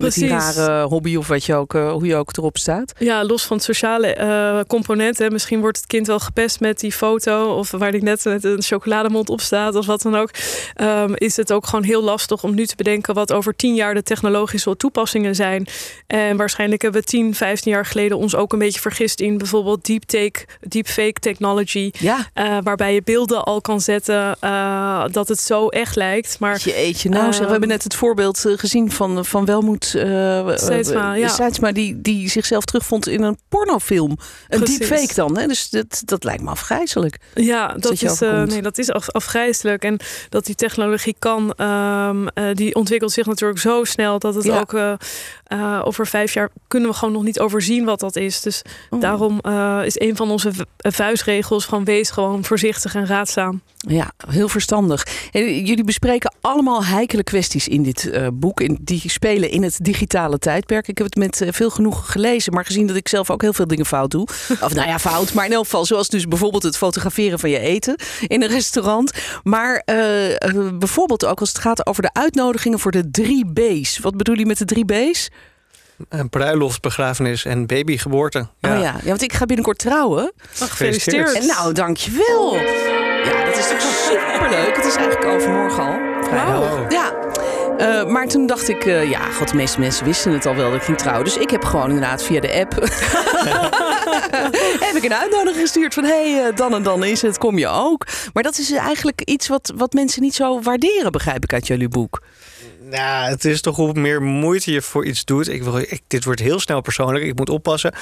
Met 0.00 0.14
die 0.14 0.28
rare 0.28 0.82
hobby 0.82 1.16
of 1.16 1.28
wat 1.28 1.44
je 1.44 1.54
ook, 1.54 1.74
uh, 1.74 1.92
hoe 1.92 2.06
je 2.06 2.16
ook 2.16 2.36
erop 2.36 2.58
staat. 2.58 2.92
Ja, 2.98 3.24
los 3.24 3.46
van 3.46 3.56
het 3.56 3.66
sociale 3.66 4.16
uh, 4.18 4.60
component. 4.66 5.18
Hè. 5.18 5.30
Misschien 5.30 5.60
wordt 5.60 5.76
het 5.76 5.86
kind 5.86 6.06
wel 6.06 6.18
gepest 6.18 6.60
met 6.60 6.80
die 6.80 6.92
foto. 6.92 7.54
Of 7.56 7.70
waar 7.70 7.92
die 7.92 8.02
net 8.02 8.24
met 8.24 8.44
een 8.44 8.62
chocolademond 8.62 9.28
op 9.28 9.40
staat. 9.40 9.74
Of 9.74 9.86
wat 9.86 10.02
dan 10.02 10.16
ook. 10.16 10.30
Um, 10.80 11.14
is 11.14 11.36
het 11.36 11.52
ook 11.52 11.66
gewoon 11.66 11.84
heel 11.84 12.02
lastig 12.02 12.42
om 12.42 12.54
nu 12.54 12.66
te 12.66 12.76
bedenken 12.76 13.14
wat 13.14 13.32
over 13.32 13.56
tien 13.56 13.74
jaar 13.74 13.94
de 13.94 14.02
technologische 14.02 14.76
toepassingen 14.76 15.34
zijn. 15.34 15.66
En 16.06 16.36
waarschijnlijk 16.36 16.82
hebben 16.82 17.00
we 17.00 17.06
10, 17.06 17.34
15 17.34 17.72
jaar 17.72 17.86
geleden 17.86 18.16
ons 18.16 18.34
ook 18.34 18.52
een 18.52 18.58
beetje 18.58 18.80
vergist 18.80 19.20
in 19.20 19.38
bijvoorbeeld 19.38 19.86
deep 19.86 20.02
take, 20.02 20.46
deepfake 20.60 21.20
technology. 21.20 21.90
Ja. 21.98 22.30
Uh, 22.34 22.58
waarbij 22.62 22.94
je 22.94 23.02
beelden 23.04 23.44
al 23.44 23.60
kan 23.60 23.80
zetten 23.80 24.36
dat 25.10 25.28
het 25.28 25.40
zo 25.40 25.68
echt 25.68 25.96
lijkt. 25.96 26.38
Maar, 26.38 26.58
Jeetje, 26.58 27.08
nou, 27.08 27.30
we 27.30 27.46
hebben 27.46 27.68
net 27.68 27.84
het 27.84 27.94
voorbeeld 27.94 28.44
gezien 28.56 28.90
van, 28.90 29.24
van 29.24 29.44
Welmoed 29.44 29.89
uh, 29.94 30.56
Seidsma, 30.56 31.14
ja. 31.14 31.28
Seidsma 31.28 31.72
die, 31.72 32.00
die 32.00 32.28
zichzelf 32.28 32.64
terugvond 32.64 33.08
in 33.08 33.22
een 33.22 33.38
pornofilm. 33.48 34.18
Een 34.48 34.64
deepfake 34.64 35.14
dan. 35.14 35.38
Hè? 35.38 35.46
Dus 35.46 35.70
dat, 35.70 36.02
dat 36.04 36.24
lijkt 36.24 36.42
me 36.42 36.50
afgrijzelijk. 36.50 37.18
Ja, 37.34 37.74
dat, 37.74 38.02
is, 38.02 38.22
uh, 38.22 38.42
nee, 38.42 38.62
dat 38.62 38.78
is 38.78 38.90
af, 38.90 39.10
afgrijzelijk. 39.10 39.84
En 39.84 39.98
dat 40.28 40.46
die 40.46 40.54
technologie 40.54 41.16
kan, 41.18 41.54
um, 41.66 42.22
uh, 42.22 42.54
die 42.54 42.74
ontwikkelt 42.74 43.12
zich 43.12 43.26
natuurlijk 43.26 43.60
zo 43.60 43.84
snel 43.84 44.18
dat 44.18 44.34
het 44.34 44.44
ja. 44.44 44.58
ook 44.58 44.98
over 45.84 46.06
vijf 46.06 46.34
jaar 46.34 46.50
kunnen 46.68 46.90
we 46.90 46.96
gewoon 46.96 47.14
nog 47.14 47.22
niet 47.22 47.40
overzien 47.40 47.84
wat 47.84 48.00
dat 48.00 48.16
is. 48.16 48.40
Dus 48.40 48.62
oh. 48.90 49.00
daarom 49.00 49.40
is 49.84 50.00
een 50.00 50.16
van 50.16 50.30
onze 50.30 50.52
vuistregels 50.78 51.64
van 51.64 51.84
wees 51.84 52.10
gewoon 52.10 52.44
voorzichtig 52.44 52.94
en 52.94 53.06
raadzaam. 53.06 53.62
Ja, 53.76 54.12
heel 54.28 54.48
verstandig. 54.48 55.06
En 55.32 55.64
jullie 55.64 55.84
bespreken 55.84 56.34
allemaal 56.40 56.84
heikele 56.84 57.22
kwesties 57.24 57.68
in 57.68 57.82
dit 57.82 58.10
boek. 58.32 58.60
In, 58.60 58.78
die 58.80 59.02
spelen 59.06 59.50
in 59.50 59.62
het 59.62 59.79
digitale 59.82 60.38
tijdperk. 60.38 60.88
Ik 60.88 60.98
heb 60.98 61.06
het 61.06 61.16
met 61.16 61.42
veel 61.48 61.70
genoegen 61.70 62.04
gelezen, 62.04 62.52
maar 62.52 62.64
gezien 62.64 62.86
dat 62.86 62.96
ik 62.96 63.08
zelf 63.08 63.30
ook 63.30 63.42
heel 63.42 63.52
veel 63.52 63.66
dingen 63.66 63.86
fout 63.86 64.10
doe. 64.10 64.26
Of 64.66 64.74
nou 64.74 64.88
ja, 64.88 64.98
fout, 64.98 65.32
maar 65.32 65.44
in 65.44 65.52
elk 65.52 65.64
geval 65.64 65.84
zoals 65.84 66.08
dus 66.08 66.28
bijvoorbeeld 66.28 66.62
het 66.62 66.76
fotograferen 66.76 67.38
van 67.38 67.50
je 67.50 67.58
eten 67.58 67.96
in 68.26 68.42
een 68.42 68.48
restaurant. 68.48 69.12
Maar 69.42 69.82
bijvoorbeeld 70.74 71.24
ook 71.24 71.40
als 71.40 71.48
het 71.48 71.58
gaat 71.58 71.86
over 71.86 72.02
de 72.02 72.10
uitnodigingen 72.12 72.78
voor 72.78 72.90
de 72.90 73.10
drie 73.10 73.52
B's. 73.52 73.98
Wat 73.98 74.16
bedoel 74.16 74.38
je 74.38 74.46
met 74.46 74.58
de 74.58 74.64
drie 74.64 74.84
B's? 74.84 75.30
Een 76.08 76.28
bruiloft, 76.28 76.80
begrafenis 76.80 77.44
en 77.44 77.66
babygeboorte. 77.66 78.46
Ja. 78.58 78.74
Oh 78.74 78.82
ja. 78.82 78.94
ja, 79.02 79.08
want 79.08 79.22
ik 79.22 79.32
ga 79.32 79.46
binnenkort 79.46 79.78
trouwen. 79.78 80.32
gefeliciteerd. 80.50 81.32
En 81.32 81.46
nou, 81.46 81.72
dankjewel. 81.72 82.54
Ja, 83.24 83.44
dat 83.44 83.56
is 83.56 83.68
toch 83.68 83.80
superleuk. 83.80 84.76
Het 84.76 84.84
is 84.84 84.96
eigenlijk 84.96 85.24
overmorgen 85.24 85.82
al. 85.82 85.98
Wow. 86.30 86.92
Ja. 86.92 87.19
Uh, 87.80 88.06
maar 88.06 88.28
toen 88.28 88.46
dacht 88.46 88.68
ik, 88.68 88.84
uh, 88.84 89.10
ja, 89.10 89.30
god, 89.30 89.48
de 89.48 89.56
meeste 89.56 89.80
mensen 89.80 90.04
wisten 90.04 90.32
het 90.32 90.46
al 90.46 90.54
wel 90.54 90.70
dat 90.70 90.78
ik 90.78 90.84
ging 90.84 90.98
trouwen. 90.98 91.24
Dus 91.24 91.36
ik 91.36 91.50
heb 91.50 91.64
gewoon 91.64 91.86
inderdaad 91.86 92.22
via 92.22 92.40
de 92.40 92.52
app 92.52 92.74
heb 94.86 95.04
een 95.04 95.14
uitnodiging 95.14 95.60
gestuurd 95.60 95.94
van 95.94 96.04
hey, 96.04 96.48
uh, 96.48 96.56
dan 96.56 96.74
en 96.74 96.82
dan 96.82 97.04
is 97.04 97.22
het, 97.22 97.38
kom 97.38 97.58
je 97.58 97.68
ook. 97.68 98.06
Maar 98.32 98.42
dat 98.42 98.58
is 98.58 98.72
eigenlijk 98.72 99.20
iets 99.20 99.48
wat, 99.48 99.72
wat 99.76 99.92
mensen 99.92 100.22
niet 100.22 100.34
zo 100.34 100.62
waarderen, 100.62 101.12
begrijp 101.12 101.44
ik 101.44 101.52
uit 101.52 101.66
jullie 101.66 101.88
boek. 101.88 102.20
Nou, 102.90 103.30
het 103.30 103.44
is 103.44 103.60
toch 103.60 103.76
hoe 103.76 103.92
meer 103.92 104.22
moeite 104.22 104.72
je 104.72 104.82
voor 104.82 105.06
iets 105.06 105.24
doet. 105.24 105.48
Ik 105.48 105.62
wil, 105.62 105.78
ik, 105.78 106.00
dit 106.06 106.24
wordt 106.24 106.40
heel 106.40 106.60
snel 106.60 106.80
persoonlijk. 106.80 107.24
Ik 107.24 107.36
moet 107.36 107.48
oppassen. 107.48 107.94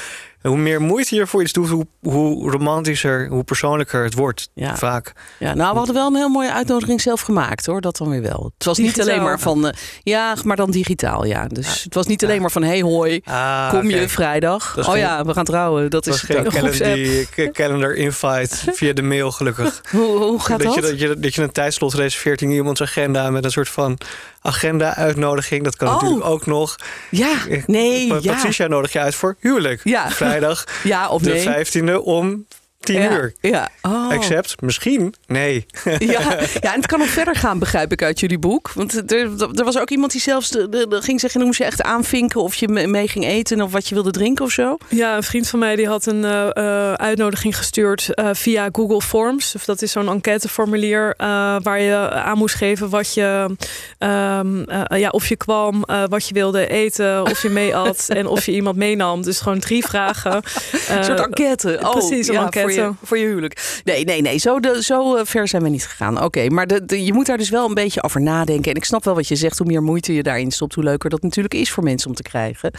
Hoe 0.42 0.56
meer 0.56 0.80
moeite 0.80 1.14
je 1.14 1.26
voor 1.26 1.42
iets 1.42 1.52
doet, 1.52 1.68
hoe, 1.68 1.86
hoe 2.02 2.50
romantischer, 2.50 3.28
hoe 3.28 3.44
persoonlijker 3.44 4.04
het 4.04 4.14
wordt. 4.14 4.50
Ja. 4.54 4.76
Vaak. 4.76 5.12
Ja, 5.38 5.54
nou, 5.54 5.70
we 5.70 5.76
hadden 5.76 5.94
wel 5.94 6.06
een 6.06 6.14
heel 6.14 6.28
mooie 6.28 6.52
uitnodiging 6.52 7.00
zelf 7.00 7.20
gemaakt 7.20 7.66
hoor. 7.66 7.80
Dat 7.80 7.96
dan 7.96 8.08
weer 8.08 8.22
wel. 8.22 8.50
Het 8.54 8.66
was 8.66 8.78
niet 8.78 9.00
alleen 9.00 9.22
maar 9.22 9.40
van. 9.40 9.66
Uh, 9.66 9.72
ja, 10.02 10.36
maar 10.44 10.56
dan 10.56 10.70
digitaal. 10.70 11.24
Ja. 11.24 11.46
Dus 11.46 11.82
het 11.84 11.94
was 11.94 12.06
niet 12.06 12.24
alleen 12.24 12.40
maar 12.40 12.50
van 12.50 12.62
hey 12.62 12.80
hoi, 12.80 13.20
ah, 13.24 13.70
kom 13.70 13.90
je 13.90 14.08
vrijdag. 14.08 14.88
Oh 14.88 14.96
ja, 14.96 15.24
we 15.24 15.32
gaan 15.32 15.44
trouwen. 15.44 15.90
Dat, 15.90 16.06
is 16.06 16.20
geen 16.20 16.44
calendar, 16.44 17.52
calendar 17.52 17.94
invite 17.94 18.56
via 18.78 18.92
de 18.92 19.02
mail, 19.02 19.32
gelukkig. 19.32 19.82
hoe, 19.90 20.16
hoe 20.16 20.40
gaat 20.40 20.62
dat? 20.62 20.74
Dat 20.74 20.74
je, 20.74 20.80
dat, 20.80 21.00
je, 21.00 21.18
dat 21.18 21.34
je 21.34 21.42
een 21.42 21.52
tijdslot 21.52 21.94
reserveert 21.94 22.42
in 22.42 22.50
iemands 22.50 22.82
agenda 22.82 23.30
met 23.30 23.44
een 23.44 23.50
soort 23.50 23.68
van 23.68 23.98
agenda-uitnodiging. 24.42 25.64
Dat 25.64 25.76
kan 25.76 25.88
oh. 25.88 25.94
natuurlijk 25.94 26.24
ook 26.24 26.46
nog. 26.46 26.76
Ja, 27.10 27.34
nee. 27.66 28.08
Patricia 28.08 28.64
ja. 28.64 28.70
nodig 28.70 28.92
je 28.92 28.98
uit 28.98 29.14
voor 29.14 29.36
huwelijk. 29.40 29.80
Ja. 29.84 30.10
Vrijdag 30.28 30.64
ja, 30.82 31.08
of 31.08 31.22
de 31.22 31.30
nee. 31.30 31.98
15e 31.98 32.02
om 32.02 32.46
tien 32.80 33.00
ja, 33.00 33.12
uur. 33.12 33.34
Ja. 33.40 33.68
Oh. 33.82 34.08
Accept? 34.08 34.60
Misschien? 34.60 35.14
Nee. 35.26 35.66
Ja, 35.98 36.20
ja, 36.60 36.72
en 36.72 36.80
het 36.80 36.86
kan 36.86 36.98
nog 36.98 37.08
verder 37.08 37.36
gaan, 37.36 37.58
begrijp 37.58 37.92
ik 37.92 38.02
uit 38.02 38.20
jullie 38.20 38.38
boek. 38.38 38.72
Want 38.72 39.12
er, 39.12 39.30
er 39.54 39.64
was 39.64 39.78
ook 39.78 39.90
iemand 39.90 40.12
die 40.12 40.20
zelfs 40.20 40.50
de, 40.50 40.68
de, 40.68 40.88
de 40.88 41.02
ging 41.02 41.20
zeggen... 41.20 41.38
dan 41.38 41.48
moest 41.48 41.58
je 41.58 41.64
echt 41.64 41.82
aanvinken 41.82 42.40
of 42.40 42.54
je 42.54 42.68
mee 42.68 43.08
ging 43.08 43.24
eten... 43.24 43.60
of 43.60 43.72
wat 43.72 43.88
je 43.88 43.94
wilde 43.94 44.10
drinken 44.10 44.44
of 44.44 44.50
zo. 44.50 44.76
Ja, 44.88 45.16
een 45.16 45.22
vriend 45.22 45.48
van 45.48 45.58
mij 45.58 45.76
die 45.76 45.86
had 45.88 46.06
een 46.06 46.22
uh, 46.24 46.92
uitnodiging 46.92 47.56
gestuurd 47.56 48.08
uh, 48.14 48.30
via 48.32 48.68
Google 48.72 49.02
Forms. 49.02 49.54
Of 49.54 49.64
dat 49.64 49.82
is 49.82 49.92
zo'n 49.92 50.08
enquêteformulier 50.08 51.14
waar 51.62 51.80
je 51.80 52.10
aan 52.10 52.38
moest 52.38 52.54
geven... 52.54 52.88
wat 52.88 53.14
je, 53.14 53.56
um, 53.98 54.64
ja, 54.98 55.08
of 55.10 55.26
je 55.26 55.36
kwam, 55.36 55.84
wat 56.08 56.28
je 56.28 56.34
wilde 56.34 56.66
eten, 56.66 57.22
of 57.22 57.42
je 57.42 57.48
mee 57.48 57.76
at... 57.76 58.06
en 58.18 58.26
of 58.26 58.46
je 58.46 58.52
iemand 58.52 58.76
meenam. 58.76 59.22
Dus 59.22 59.40
gewoon 59.40 59.58
drie 59.58 59.84
vragen. 59.84 60.42
een 60.88 61.04
soort 61.04 61.20
enquête. 61.20 61.78
Oh, 61.82 61.90
precies, 61.90 62.28
een 62.28 62.34
ja, 62.34 62.42
enquête. 62.42 62.67
Voor 62.74 62.84
je, 62.84 62.92
voor 63.02 63.18
je 63.18 63.26
huwelijk. 63.26 63.80
Nee, 63.84 64.04
nee, 64.04 64.22
nee. 64.22 64.38
Zo, 64.38 64.60
de, 64.60 64.82
zo 64.82 65.16
eh, 65.16 65.24
ver 65.24 65.48
zijn 65.48 65.62
we 65.62 65.68
niet 65.68 65.86
gegaan. 65.86 66.22
Oké, 66.22 66.48
maar 66.48 66.66
de, 66.66 67.04
je 67.04 67.12
moet 67.12 67.26
daar 67.26 67.36
dus 67.36 67.50
wel 67.50 67.68
een 67.68 67.74
beetje 67.74 68.02
over 68.02 68.20
nadenken. 68.20 68.70
En 68.70 68.76
ik 68.76 68.84
snap 68.84 69.04
wel 69.04 69.14
wat 69.14 69.28
je 69.28 69.36
zegt. 69.36 69.58
Hoe 69.58 69.66
meer 69.66 69.82
moeite 69.82 70.14
je 70.14 70.22
daarin 70.22 70.50
stopt, 70.50 70.74
hoe 70.74 70.84
leuker 70.84 71.10
dat 71.10 71.22
natuurlijk 71.22 71.54
is 71.54 71.70
voor 71.70 71.82
mensen 71.82 72.08
om 72.08 72.14
te 72.14 72.22
krijgen. 72.22 72.72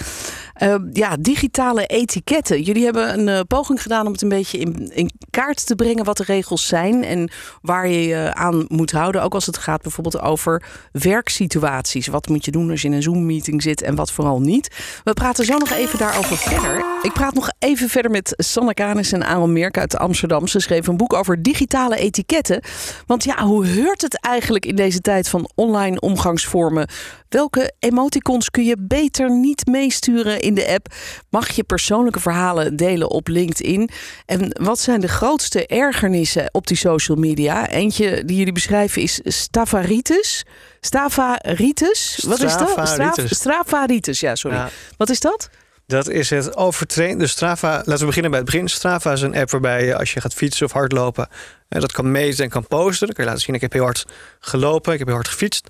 Uh, 0.63 0.75
ja, 0.93 1.17
digitale 1.19 1.85
etiketten. 1.85 2.61
Jullie 2.61 2.83
hebben 2.83 3.19
een 3.19 3.27
uh, 3.27 3.39
poging 3.47 3.81
gedaan 3.81 4.05
om 4.05 4.11
het 4.11 4.21
een 4.21 4.29
beetje 4.29 4.57
in, 4.57 4.91
in 4.93 5.11
kaart 5.29 5.65
te 5.65 5.75
brengen 5.75 6.05
wat 6.05 6.17
de 6.17 6.23
regels 6.23 6.67
zijn 6.67 7.03
en 7.03 7.31
waar 7.61 7.87
je 7.87 8.07
je 8.07 8.33
aan 8.33 8.65
moet 8.67 8.91
houden. 8.91 9.23
Ook 9.23 9.33
als 9.33 9.45
het 9.45 9.57
gaat 9.57 9.81
bijvoorbeeld 9.81 10.21
over 10.21 10.63
werksituaties. 10.91 12.07
Wat 12.07 12.27
moet 12.27 12.45
je 12.45 12.51
doen 12.51 12.69
als 12.69 12.81
je 12.81 12.87
in 12.87 12.93
een 12.93 13.01
Zoom-meeting 13.01 13.61
zit 13.61 13.81
en 13.81 13.95
wat 13.95 14.11
vooral 14.11 14.41
niet. 14.41 14.75
We 15.03 15.13
praten 15.13 15.45
zo 15.45 15.57
nog 15.57 15.71
even 15.71 15.99
daarover 15.99 16.37
verder. 16.37 16.85
Ik 17.01 17.13
praat 17.13 17.33
nog 17.33 17.49
even 17.59 17.89
verder 17.89 18.11
met 18.11 18.33
Sanne 18.37 18.73
Kanis 18.73 19.11
en 19.11 19.25
Aaron 19.25 19.53
Meerka 19.53 19.78
uit 19.79 19.97
Amsterdam. 19.97 20.47
Ze 20.47 20.59
schreef 20.59 20.87
een 20.87 20.97
boek 20.97 21.13
over 21.13 21.41
digitale 21.41 21.97
etiketten. 21.97 22.61
Want 23.05 23.23
ja, 23.23 23.43
hoe 23.43 23.65
heurt 23.65 24.01
het 24.01 24.19
eigenlijk 24.19 24.65
in 24.65 24.75
deze 24.75 24.99
tijd 24.99 25.29
van 25.29 25.49
online 25.55 25.99
omgangsvormen? 25.99 26.87
Welke 27.29 27.73
emoticons 27.79 28.49
kun 28.49 28.63
je 28.63 28.75
beter 28.79 29.31
niet 29.31 29.65
meesturen 29.65 30.39
in 30.39 30.53
de 30.53 30.67
app? 30.67 30.93
Mag 31.29 31.49
je 31.49 31.63
persoonlijke 31.63 32.19
verhalen 32.19 32.75
delen 32.75 33.09
op 33.09 33.27
LinkedIn? 33.27 33.89
En 34.25 34.57
wat 34.61 34.79
zijn 34.79 35.01
de 35.01 35.07
grootste 35.07 35.67
ergernissen 35.67 36.49
op 36.51 36.67
die 36.67 36.77
social 36.77 37.17
media? 37.17 37.69
Eentje 37.69 38.25
die 38.25 38.37
jullie 38.37 38.53
beschrijven 38.53 39.01
is 39.01 39.19
stavaritis. 39.23 40.45
Stavaritis? 40.79 42.23
Wat 42.27 42.41
is 42.41 42.57
dat? 42.57 43.21
Stravaritis, 43.25 44.19
ja, 44.19 44.35
sorry. 44.35 44.57
Ja. 44.57 44.69
Wat 44.97 45.09
is 45.09 45.19
dat? 45.19 45.49
Dat 45.89 46.09
is 46.09 46.29
het 46.29 46.55
overtrainen. 46.55 47.19
Dus 47.19 47.31
Strava, 47.31 47.75
laten 47.75 47.99
we 47.99 48.05
beginnen 48.05 48.31
bij 48.31 48.39
het 48.39 48.49
begin. 48.49 48.67
Strava 48.67 49.11
is 49.11 49.21
een 49.21 49.35
app 49.35 49.49
waarbij 49.49 49.85
je 49.85 49.97
als 49.97 50.13
je 50.13 50.21
gaat 50.21 50.33
fietsen 50.33 50.65
of 50.65 50.71
hardlopen, 50.71 51.27
dat 51.69 51.91
kan 51.91 52.11
meten 52.11 52.43
en 52.43 52.49
kan 52.49 52.67
posten. 52.67 53.05
Dan 53.05 53.15
kun 53.15 53.23
je 53.23 53.29
laten 53.29 53.45
zien, 53.45 53.55
ik 53.55 53.61
heb 53.61 53.73
heel 53.73 53.83
hard 53.83 54.05
gelopen, 54.39 54.93
ik 54.93 54.99
heb 54.99 55.07
heel 55.07 55.15
hard 55.15 55.27
gefietst. 55.27 55.67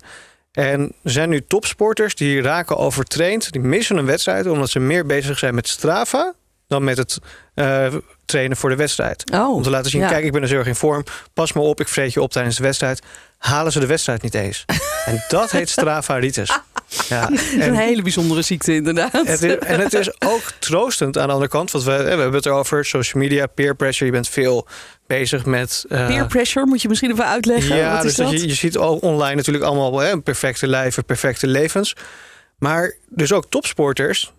En 0.52 0.92
er 1.02 1.10
zijn 1.10 1.28
nu 1.28 1.44
topsporters 1.44 2.14
die 2.14 2.42
raken 2.42 2.76
overtraind. 2.76 3.52
Die 3.52 3.60
missen 3.60 3.96
een 3.96 4.06
wedstrijd 4.06 4.46
omdat 4.46 4.70
ze 4.70 4.78
meer 4.78 5.06
bezig 5.06 5.38
zijn 5.38 5.54
met 5.54 5.68
Strava 5.68 6.34
dan 6.66 6.84
met 6.84 6.96
het 6.96 7.18
eh, 7.54 7.94
trainen 8.24 8.56
voor 8.56 8.70
de 8.70 8.76
wedstrijd. 8.76 9.30
Oh, 9.32 9.54
Om 9.54 9.62
te 9.62 9.70
laten 9.70 9.90
zien, 9.90 10.00
ja. 10.00 10.08
kijk, 10.08 10.24
ik 10.24 10.32
ben 10.32 10.40
dus 10.40 10.50
heel 10.50 10.58
erg 10.58 10.68
in 10.68 10.74
vorm. 10.74 11.04
Pas 11.34 11.52
me 11.52 11.60
op, 11.60 11.80
ik 11.80 11.88
vreet 11.88 12.12
je 12.12 12.22
op 12.22 12.32
tijdens 12.32 12.56
de 12.56 12.62
wedstrijd. 12.62 13.02
Halen 13.38 13.72
ze 13.72 13.80
de 13.80 13.86
wedstrijd 13.86 14.22
niet 14.22 14.34
eens. 14.34 14.64
en 15.06 15.24
dat 15.28 15.50
heet 15.50 15.70
Stravaritis. 15.70 16.60
Ja, 17.08 17.30
een 17.58 17.74
hele 17.74 18.02
bijzondere 18.02 18.42
ziekte, 18.42 18.74
inderdaad. 18.74 19.12
het 19.12 19.42
is, 19.42 19.56
en 19.58 19.80
het 19.80 19.94
is 19.94 20.20
ook 20.22 20.42
troostend 20.58 21.18
aan 21.18 21.26
de 21.26 21.32
andere 21.32 21.50
kant. 21.50 21.70
Want 21.70 21.84
we, 21.84 21.90
we 21.90 22.02
hebben 22.08 22.32
het 22.32 22.46
erover, 22.46 22.84
social 22.84 23.22
media, 23.22 23.46
peer 23.46 23.74
pressure. 23.74 24.04
Je 24.06 24.12
bent 24.12 24.28
veel 24.28 24.66
bezig 25.06 25.44
met... 25.44 25.84
eh, 25.88 26.06
Peer 26.06 26.26
pressure, 26.26 26.66
moet 26.66 26.82
je 26.82 26.88
misschien 26.88 27.10
even 27.10 27.26
uitleggen. 27.26 27.76
ja, 27.76 27.92
Wat 27.92 28.02
dus 28.02 28.10
is 28.10 28.16
dat? 28.16 28.30
Je, 28.30 28.46
je 28.48 28.54
ziet 28.54 28.76
al 28.76 28.96
online 28.96 29.34
natuurlijk 29.34 29.64
allemaal 29.64 29.98
hè, 29.98 30.20
perfecte 30.20 30.66
lijven, 30.66 31.04
perfecte 31.04 31.46
levens. 31.46 31.94
Maar 32.58 32.94
dus 33.08 33.32
ook 33.32 33.44
topsporters 33.48 34.32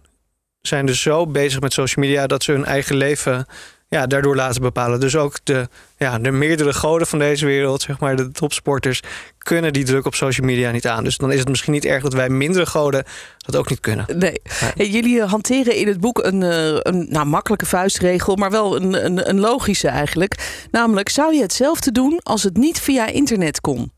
zijn 0.62 0.86
dus 0.86 1.02
zo 1.02 1.28
bezig 1.28 1.60
met 1.60 1.74
social 1.74 2.06
media... 2.06 2.28
dat 2.28 2.44
ze 2.44 2.52
hun 2.52 2.66
eigen 2.66 2.96
leven 2.96 3.46
ja, 3.96 4.08
daardoor 4.08 4.36
laten 4.36 4.62
bepalen. 4.62 5.00
Dus 5.00 5.16
ook 5.16 5.38
de, 5.44 5.68
ja, 5.98 6.20
de 6.20 6.32
meerdere 6.32 6.74
goden 6.74 7.08
van 7.08 7.20
deze 7.20 7.46
wereld, 7.46 7.82
zeg 7.82 8.00
maar 8.00 8.16
de 8.16 8.32
topsporters... 8.32 9.02
kunnen 9.38 9.74
die 9.74 9.84
druk 9.84 10.06
op 10.06 10.16
social 10.16 10.48
media 10.48 10.72
niet 10.72 10.88
aan. 10.88 11.04
Dus 11.04 11.18
dan 11.18 11.32
is 11.32 11.40
het 11.40 11.50
misschien 11.50 11.74
niet 11.74 11.86
erg 11.86 12.04
dat 12.04 12.14
wij 12.14 12.30
mindere 12.30 12.66
goden 12.66 13.04
dat 13.38 13.56
ook 13.56 13.70
niet 13.70 13.80
kunnen. 13.80 14.06
Nee. 14.16 14.42
Jullie 14.76 15.24
hanteren 15.24 15.76
in 15.76 15.88
het 15.88 16.00
boek 16.00 16.24
een, 16.24 16.44
eh, 16.44 16.78
een 16.80 17.08
nou, 17.10 17.26
makkelijke 17.26 17.66
vuistregel, 17.66 18.36
maar 18.36 18.52
wel 18.52 18.76
een, 18.76 19.06
een, 19.06 19.30
een 19.30 19.40
logische 19.40 19.88
eigenlijk. 19.88 20.66
Namelijk, 20.72 21.10
zou 21.10 21.34
je 21.36 21.42
hetzelfde 21.42 21.92
doen 21.92 22.20
als 22.24 22.44
het 22.44 22.58
niet 22.58 22.80
via 22.80 23.08
internet 23.08 23.62
kon? 23.62 23.92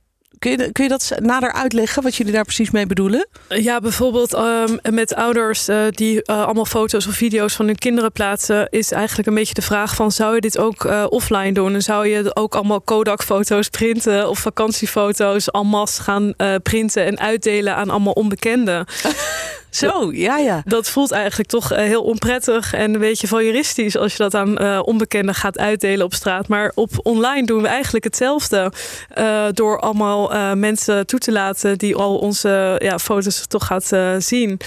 Kun 0.44 0.52
je, 0.52 0.72
kun 0.72 0.84
je 0.84 0.90
dat 0.90 1.12
nader 1.20 1.52
uitleggen, 1.52 2.04
wat 2.04 2.16
jullie 2.16 2.34
daar 2.34 2.44
precies 2.44 2.72
mee 2.72 2.86
bedoelen? 2.86 3.28
Ja, 3.48 3.80
bijvoorbeeld 3.80 4.34
ehm, 4.34 4.78
met 4.90 5.16
ouders 5.16 5.68
eh, 5.68 5.86
die 5.90 6.24
eh, 6.24 6.46
allemaal 6.46 6.66
foto's 6.66 7.08
of 7.08 7.14
video's 7.14 7.54
van 7.54 7.66
hun 7.66 7.78
kinderen 7.78 8.12
plaatsen, 8.12 8.68
is 8.70 8.92
eigenlijk 8.92 9.28
een 9.28 9.34
beetje 9.34 9.54
de 9.54 9.62
vraag 9.62 9.96
van 9.96 10.12
zou 10.12 10.36
je 10.36 10.42
dit 10.42 10.58
ook 10.58 10.86
eh, 10.86 11.06
offline 11.10 11.52
doen? 11.52 11.74
En 11.74 11.82
zou 11.82 12.08
je 12.08 12.36
ook 12.36 12.56
allemaal 12.56 12.82
Kodak-foto's 12.82 13.70
printen 13.70 14.30
of 14.30 14.40
vakantiefoto's 14.40 15.48
en 15.48 15.68
masse 15.68 16.02
gaan 16.02 16.34
eh, 16.38 16.56
printen 16.64 17.06
en 17.06 17.20
uitdelen 17.20 17.76
aan 17.76 17.90
allemaal 17.90 18.14
onbekenden? 18.14 18.86
Zo, 19.76 20.12
ja, 20.12 20.38
ja. 20.38 20.62
Dat 20.66 20.90
voelt 20.90 21.12
eigenlijk 21.12 21.50
toch 21.50 21.72
eh, 21.72 21.86
heel 21.86 22.04
onprettig 22.04 22.74
en 22.74 22.94
een 22.94 23.00
beetje 23.00 23.28
voyeuristisch 23.28 23.98
als 23.98 24.12
je 24.12 24.18
dat 24.18 24.36
aan 24.36 24.58
eh, 24.58 24.80
onbekenden 24.84 25.36
gaat 25.36 25.58
uitdelen 25.58 26.06
op 26.06 26.14
straat. 26.14 26.48
Maar 26.48 26.72
op 26.76 26.90
online 27.04 27.46
doen 27.46 27.62
we 27.62 27.68
eigenlijk 27.68 28.04
hetzelfde. 28.04 28.72
eh, 29.10 29.46
door 29.52 29.80
allemaal 29.80 30.56
mensen 30.56 31.06
toe 31.08 31.20
te 31.20 31.32
laten 31.32 31.78
die 31.78 31.96
al 31.96 32.18
onze 32.18 32.76
ja, 32.84 33.00
foto's 33.00 33.48
toch 33.48 33.66
gaat 33.66 33.92
zien. 34.24 34.60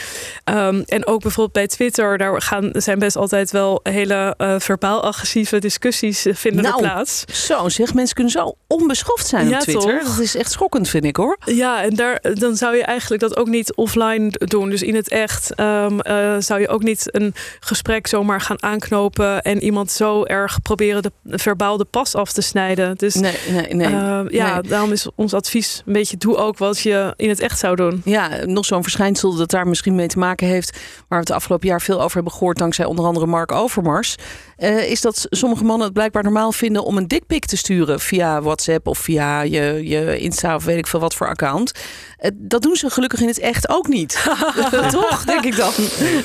Ehm, 0.45 0.83
en 0.87 1.07
ook 1.07 1.21
bijvoorbeeld 1.23 1.53
bij 1.53 1.67
Twitter, 1.67 2.19
daar 2.19 2.43
gaan, 2.43 2.71
zijn 2.73 2.99
best 2.99 3.17
altijd 3.17 3.51
wel 3.51 3.81
hele 3.83 4.35
verbaal 4.59 5.03
agressieve 5.03 5.59
discussies 5.59 6.27
vinden 6.31 6.65
er 6.65 6.71
Nou, 6.71 6.83
plaats. 6.83 7.25
Zo 7.47 7.69
zeg, 7.69 7.95
mensen 7.95 8.15
kunnen 8.15 8.33
zo 8.33 8.55
onbeschoft 8.67 9.27
zijn 9.27 9.49
Ja, 9.49 9.57
op 9.57 9.63
Twitter. 9.63 9.99
toch? 10.01 10.09
Dat 10.09 10.25
is 10.25 10.37
echt 10.37 10.51
schokkend, 10.51 10.89
vind 10.89 11.05
ik 11.05 11.17
hoor. 11.17 11.39
Ja, 11.45 11.83
en 11.83 11.95
daar, 11.95 12.21
dan 12.35 12.57
zou 12.57 12.77
je 12.77 12.85
eigenlijk 12.85 13.23
dat 13.23 13.37
ook 13.37 13.49
niet 13.49 13.75
offline 13.75 14.29
doen. 14.31 14.71
Dus 14.71 14.83
het 14.97 15.09
echt 15.09 15.55
ehm, 15.55 15.99
eh, 16.00 16.35
zou 16.38 16.61
je 16.61 16.69
ook 16.69 16.83
niet 16.83 17.09
een 17.15 17.35
gesprek 17.61 18.07
zomaar 18.07 18.41
gaan 18.41 18.62
aanknopen 18.62 19.43
en 19.43 19.62
iemand 19.62 19.91
zo 19.91 20.25
erg 20.25 20.62
proberen 20.62 21.03
de 21.03 21.12
verbaal 21.38 21.76
de 21.76 21.85
pas 21.85 22.15
af 22.15 22.33
te 22.33 22.41
snijden. 22.41 22.97
Dus 22.97 23.15
Nee, 23.15 23.35
nee, 23.50 23.75
nee. 23.75 23.87
eh, 23.87 24.21
ja, 24.29 24.53
Nee. 24.61 24.62
daarom 24.71 24.93
is 24.93 25.07
ons 25.15 25.35
advies 25.35 25.83
een 25.87 25.93
beetje 25.93 26.17
doe 26.17 26.37
ook 26.37 26.59
wat 26.59 26.79
je 26.81 27.12
in 27.17 27.29
het 27.29 27.41
echt 27.41 27.59
zou 27.59 27.76
doen. 27.76 28.00
Ja, 28.05 28.29
nog 28.45 28.65
zo'n 28.65 28.83
verschijnsel 28.83 29.35
dat 29.37 29.50
daar 29.50 29.67
misschien 29.69 29.95
mee 29.95 30.07
te 30.09 30.19
maken 30.19 30.47
heeft, 30.47 30.71
waar 31.09 31.19
we 31.19 31.25
het 31.26 31.31
afgelopen 31.31 31.69
jaar 31.69 31.81
veel 31.81 32.00
over 32.03 32.15
hebben 32.15 32.33
gehoord, 32.33 32.59
dankzij 32.59 32.85
onder 32.85 33.05
andere 33.05 33.26
Mark 33.26 33.53
Overmars, 33.53 34.17
eh, 34.57 34.91
is 34.91 35.01
dat 35.01 35.27
sommige 35.31 35.65
mannen 35.65 35.85
het 35.85 35.95
blijkbaar 35.95 36.23
normaal 36.23 36.53
vinden 36.53 36.85
om 36.85 36.97
een 36.97 37.09
dikpik 37.09 37.45
te 37.45 37.57
sturen 37.57 38.01
via 38.01 38.43
WhatsApp 38.43 38.87
of 38.87 38.99
via 38.99 39.41
je, 39.41 39.81
je 39.85 40.19
Insta 40.19 40.55
of 40.55 40.65
weet 40.65 40.79
ik 40.79 40.87
veel 40.87 41.01
wat 41.01 41.15
voor 41.15 41.29
account. 41.29 41.73
Eh, 42.17 42.31
dat 42.35 42.63
doen 42.63 42.77
ze 42.77 42.91
gelukkig 42.91 43.21
in 43.21 43.27
het 43.29 43.39
echt 43.39 43.69
ook 43.69 43.89
niet. 43.89 44.25
Toch, 44.91 45.25
denk 45.25 45.45
ik 45.45 45.57
dan. 45.57 45.73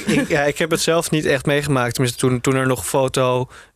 ik, 0.06 0.28
ja, 0.28 0.44
ik 0.44 0.58
heb 0.58 0.72
het 0.72 0.82
zelf 0.82 1.12
niet 1.12 1.26
echt 1.26 1.46
meegemaakt. 1.46 1.94
Tenminste, 1.94 2.20
toen, 2.20 2.42
toen 2.42 2.56
er 2.56 2.68
nog 2.68 2.86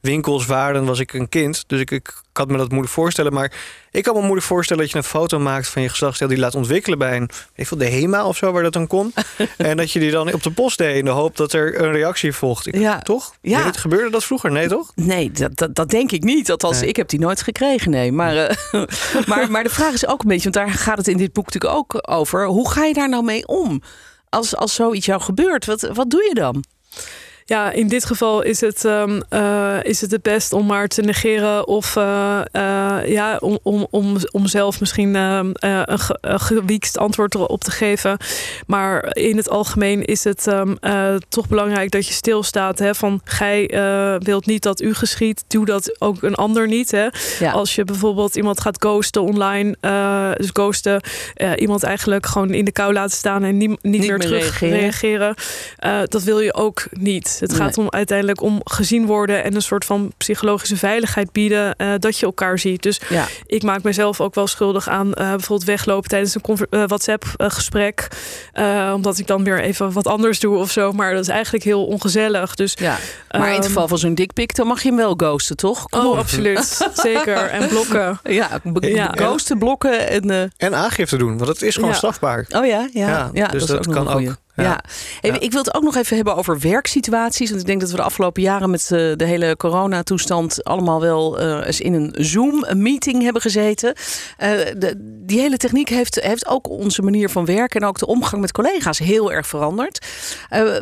fotowinkels 0.06 0.46
waren, 0.46 0.86
was 0.86 1.00
ik 1.00 1.14
een 1.14 1.30
kind. 1.30 1.64
Dus 1.68 1.80
ik, 1.80 1.92
ik 1.92 2.14
had 2.34 2.48
me 2.48 2.58
dat 2.58 2.70
moeilijk 2.70 2.94
voorstellen. 2.94 3.34
Maar 3.34 3.52
ik 3.92 4.04
kan 4.04 4.14
me 4.14 4.22
moeilijk 4.22 4.46
voorstellen 4.46 4.84
dat 4.84 4.92
je 4.92 4.98
een 4.98 5.04
foto 5.04 5.40
maakt 5.40 5.68
van 5.68 5.82
je 5.82 5.90
geslachtsdeel... 5.90 6.28
die 6.28 6.38
laat 6.38 6.56
ontwikkelen 6.56 6.98
bij 6.98 7.16
een, 7.16 7.28
weet 7.28 7.52
ik 7.56 7.68
veel, 7.68 7.78
de 7.78 7.90
HEMA 7.90 8.26
of 8.26 8.38
zo, 8.38 8.52
waar 8.52 8.64
dat 8.64 8.74
dan 8.74 8.88
kon. 8.88 9.14
en 9.58 9.78
dat 9.78 9.92
je 9.92 10.00
die 10.00 10.12
dan 10.12 10.34
op 10.34 10.44
de 10.44 10.52
post 10.52 10.78
deed 10.78 10.96
in 10.96 11.06
de 11.06 11.12
hoop 11.12 11.38
dat 11.38 11.54
er 11.54 11.82
een 11.82 11.92
reactie 11.92 12.34
volgt. 12.34 12.68
Ik, 12.68 12.76
Ja. 12.76 13.00
Toch? 13.00 13.36
Ja. 13.42 13.64
Weet 13.64 13.74
je, 13.76 13.80
gebeurde 13.82 14.10
dat 14.10 14.24
vroeger? 14.24 14.52
Nee, 14.52 14.68
toch? 14.68 14.92
Nee, 14.96 15.32
dat, 15.32 15.58
dat, 15.58 15.76
dat 15.76 15.90
denk 15.90 16.12
ik 16.12 16.24
niet. 16.24 16.52
Althans, 16.52 16.80
Nee. 16.80 16.90
ik 16.90 16.96
heb 16.96 17.10
die 17.10 17.20
nooit 17.20 17.42
gekregen, 17.42 17.92
nee. 17.92 18.12
Maar, 18.12 18.36
eh, 18.36 18.56
maar, 19.28 19.52
maar 19.52 19.64
de 19.64 19.70
vraag 19.70 19.94
is 19.94 20.08
ook 20.08 20.22
een 20.22 20.28
beetje, 20.28 20.50
want 20.52 20.66
daar 20.66 20.78
gaat 20.78 20.98
het 20.98 21.08
in 21.08 21.18
dit 21.18 21.34
boek 21.34 21.46
natuurlijk 21.46 21.74
ook 21.74 22.10
over. 22.10 22.46
Hoe 22.48 22.70
ga 22.72 22.84
je 22.84 22.94
daar 22.94 23.10
nou 23.10 23.24
mee 23.24 23.48
om? 23.48 23.82
Als, 24.30 24.56
als 24.56 24.74
zoiets 24.74 25.06
jou 25.06 25.22
gebeurt, 25.22 25.66
wat, 25.66 25.82
wat 25.94 26.10
doe 26.10 26.24
je 26.24 26.34
dan? 26.34 26.64
Ja, 27.48 27.72
in 27.72 27.88
dit 27.88 28.06
geval 28.06 28.42
is 28.42 28.62
het, 28.62 28.86
eh, 29.30 29.78
is 29.84 30.02
het 30.02 30.12
het 30.12 30.22
best 30.22 30.54
om 30.54 30.66
maar 30.66 30.88
te 30.88 31.02
negeren 31.02 31.68
of 31.68 31.96
eh, 31.96 32.40
eh, 32.52 33.08
ja, 33.08 33.38
om, 33.38 33.60
om, 33.64 33.88
om, 33.90 34.16
om 34.32 34.48
zelf 34.48 34.80
misschien 34.80 35.16
ehm, 35.16 35.52
eh, 35.54 35.82
een, 35.86 36.00
ge, 36.00 36.18
een 36.22 36.40
gewiekst 36.40 36.98
antwoord 36.98 37.36
erop 37.36 37.64
te 37.64 37.72
geven. 37.72 38.18
Maar 38.68 39.16
in 39.18 39.38
het 39.38 39.50
algemeen 39.50 40.06
is 40.06 40.24
het 40.24 40.48
ehm, 40.48 40.76
eh, 40.80 41.16
toch 41.30 41.48
belangrijk 41.48 41.92
dat 41.92 42.08
je 42.08 42.14
stilstaat. 42.14 42.80
Hè, 42.80 42.96
van 42.96 43.22
gij 43.24 43.68
wilt 44.20 44.46
niet 44.46 44.64
dat 44.64 44.82
u 44.82 44.94
geschiet, 44.94 45.44
doe 45.48 45.66
dat 45.66 45.96
ook 46.02 46.24
een 46.24 46.36
ander 46.36 46.68
niet. 46.68 46.92
Hè. 46.92 47.08
Ja. 47.40 47.52
Als 47.52 47.76
je 47.76 47.84
bijvoorbeeld 47.84 48.36
iemand 48.36 48.62
gaat 48.62 48.78
ghosten 48.80 49.22
online, 49.22 49.76
dus 50.38 50.50
ghosten, 50.54 51.02
iemand 51.56 51.84
eigenlijk 51.84 52.26
gewoon 52.26 52.54
in 52.54 52.66
de 52.66 52.72
kou 52.72 52.94
laten 52.94 53.18
staan 53.18 53.44
en 53.44 53.58
nie- 53.58 53.68
niet, 53.68 53.80
Niet 53.82 54.00
meer 54.00 54.10
meer 54.10 54.20
terug 54.20 54.60
reageren. 54.60 54.80
reageren. 54.80 55.36
Dat 56.10 56.24
wil 56.24 56.40
je 56.40 56.54
ook 56.54 56.88
niet. 56.92 57.34
Het 57.40 57.50
Nee. 57.52 57.60
gaat 57.60 57.78
om 57.78 57.88
uiteindelijk 57.90 58.42
om 58.42 58.62
gezien 58.64 59.06
worden 59.06 59.44
en 59.44 59.56
een 59.56 59.62
soort 59.62 59.86
van 59.86 60.14
psychologische 60.18 60.78
veiligheid 60.78 61.32
bieden 61.32 61.76
eh, 61.76 61.88
dat 62.00 62.18
je 62.20 62.26
elkaar 62.26 62.60
ziet. 62.60 62.84
Dus 62.84 63.02
Ja. 63.10 63.26
ik 63.46 63.64
maak 63.64 63.84
mezelf 63.84 64.22
ook 64.22 64.36
wel 64.36 64.48
schuldig 64.48 64.88
aan 64.90 65.14
eh, 65.14 65.30
bijvoorbeeld 65.30 65.64
weglopen 65.64 66.10
tijdens 66.10 66.36
een 66.36 66.88
WhatsApp-gesprek. 66.88 68.08
eh, 68.54 68.92
omdat 68.96 69.18
ik 69.18 69.28
dan 69.28 69.44
weer 69.44 69.60
even 69.62 69.92
wat 69.92 70.08
anders 70.08 70.40
doe 70.40 70.58
of 70.58 70.72
zo. 70.72 70.92
Maar 70.92 71.14
dat 71.14 71.22
is 71.22 71.28
eigenlijk 71.28 71.64
heel 71.64 71.86
ongezellig. 71.86 72.56
Dus 72.56 72.74
Ja. 72.80 72.98
Maar 73.32 73.48
in 73.48 73.54
het 73.54 73.56
Ehm, 73.64 73.64
geval 73.68 73.88
van 73.88 73.98
zo'n 73.98 74.16
dikpik, 74.16 74.56
dan 74.56 74.68
mag 74.68 74.82
je 74.82 74.88
hem 74.88 74.98
wel 74.98 75.14
ghosten, 75.18 75.56
toch? 75.56 75.90
Kom 75.90 76.00
Oh, 76.06 76.12
op. 76.12 76.18
absoluut. 76.18 76.88
Zeker. 76.94 77.38
En 77.50 77.68
blokken. 77.68 78.20
Ja, 78.24 78.50
ghosten, 79.16 79.58
blokken 79.58 80.10
en... 80.10 80.30
eh, 80.32 80.42
En 80.58 80.76
aangifte 80.76 81.18
doen, 81.18 81.38
want 81.38 81.50
het 81.50 81.62
is 81.62 81.76
gewoon 81.76 81.90
Ja. 81.90 81.96
strafbaar. 81.96 82.46
Oh 82.50 82.66
ja, 82.66 82.88
ja, 82.94 83.08
ja, 83.08 83.30
Ja, 83.34 83.48
dus 83.48 83.66
dat 83.66 83.88
ook 83.88 83.94
kan 83.94 84.10
ook. 84.10 84.36
Ja. 84.56 84.64
Ja. 84.64 84.82
Hey, 85.22 85.32
Ja. 85.32 85.40
Ik 85.40 85.52
wil 85.52 85.64
het 85.64 85.74
ook 85.76 85.84
nog 85.84 85.96
even 85.96 86.16
hebben 86.16 86.36
over 86.36 86.60
werksituaties. 86.60 87.50
Want 87.50 87.62
ik 87.62 87.68
denk 87.68 87.82
dat 87.82 87.90
we 87.90 87.96
de 87.96 88.02
afgelopen 88.02 88.42
jaren 88.42 88.70
met 88.70 88.82
eh, 88.82 88.90
de 89.16 89.26
hele 89.26 89.58
coronatoestand 89.58 90.64
allemaal 90.64 91.02
wel 91.02 91.40
eh, 91.40 91.66
eens 91.66 91.82
in 91.82 91.94
een 91.94 92.16
Zoom-meeting 92.18 93.24
hebben 93.24 93.42
gezeten. 93.42 93.94
Eh, 94.38 94.50
de, 94.78 94.94
die 95.26 95.40
hele 95.40 95.58
techniek 95.58 95.90
heeft, 95.90 96.16
heeft 96.22 96.48
ook 96.48 96.70
onze 96.70 97.02
manier 97.02 97.30
van 97.30 97.46
werken 97.46 97.82
en 97.82 97.88
ook 97.88 98.00
de 98.00 98.08
omgang 98.08 98.42
met 98.42 98.52
collega's 98.52 99.00
heel 99.00 99.32
erg 99.32 99.48
veranderd. 99.48 100.06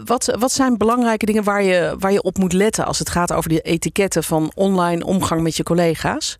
Wat, 0.05 0.35
wat 0.39 0.51
zijn 0.51 0.77
belangrijke 0.77 1.25
dingen 1.25 1.43
waar 1.43 1.63
je, 1.63 1.95
waar 1.99 2.11
je 2.11 2.21
op 2.21 2.37
moet 2.37 2.53
letten 2.53 2.85
als 2.85 2.99
het 2.99 3.09
gaat 3.09 3.33
over 3.33 3.49
die 3.49 3.61
etiketten 3.61 4.23
van 4.23 4.51
online 4.55 5.05
omgang 5.05 5.41
met 5.41 5.57
je 5.57 5.63
collega's? 5.63 6.37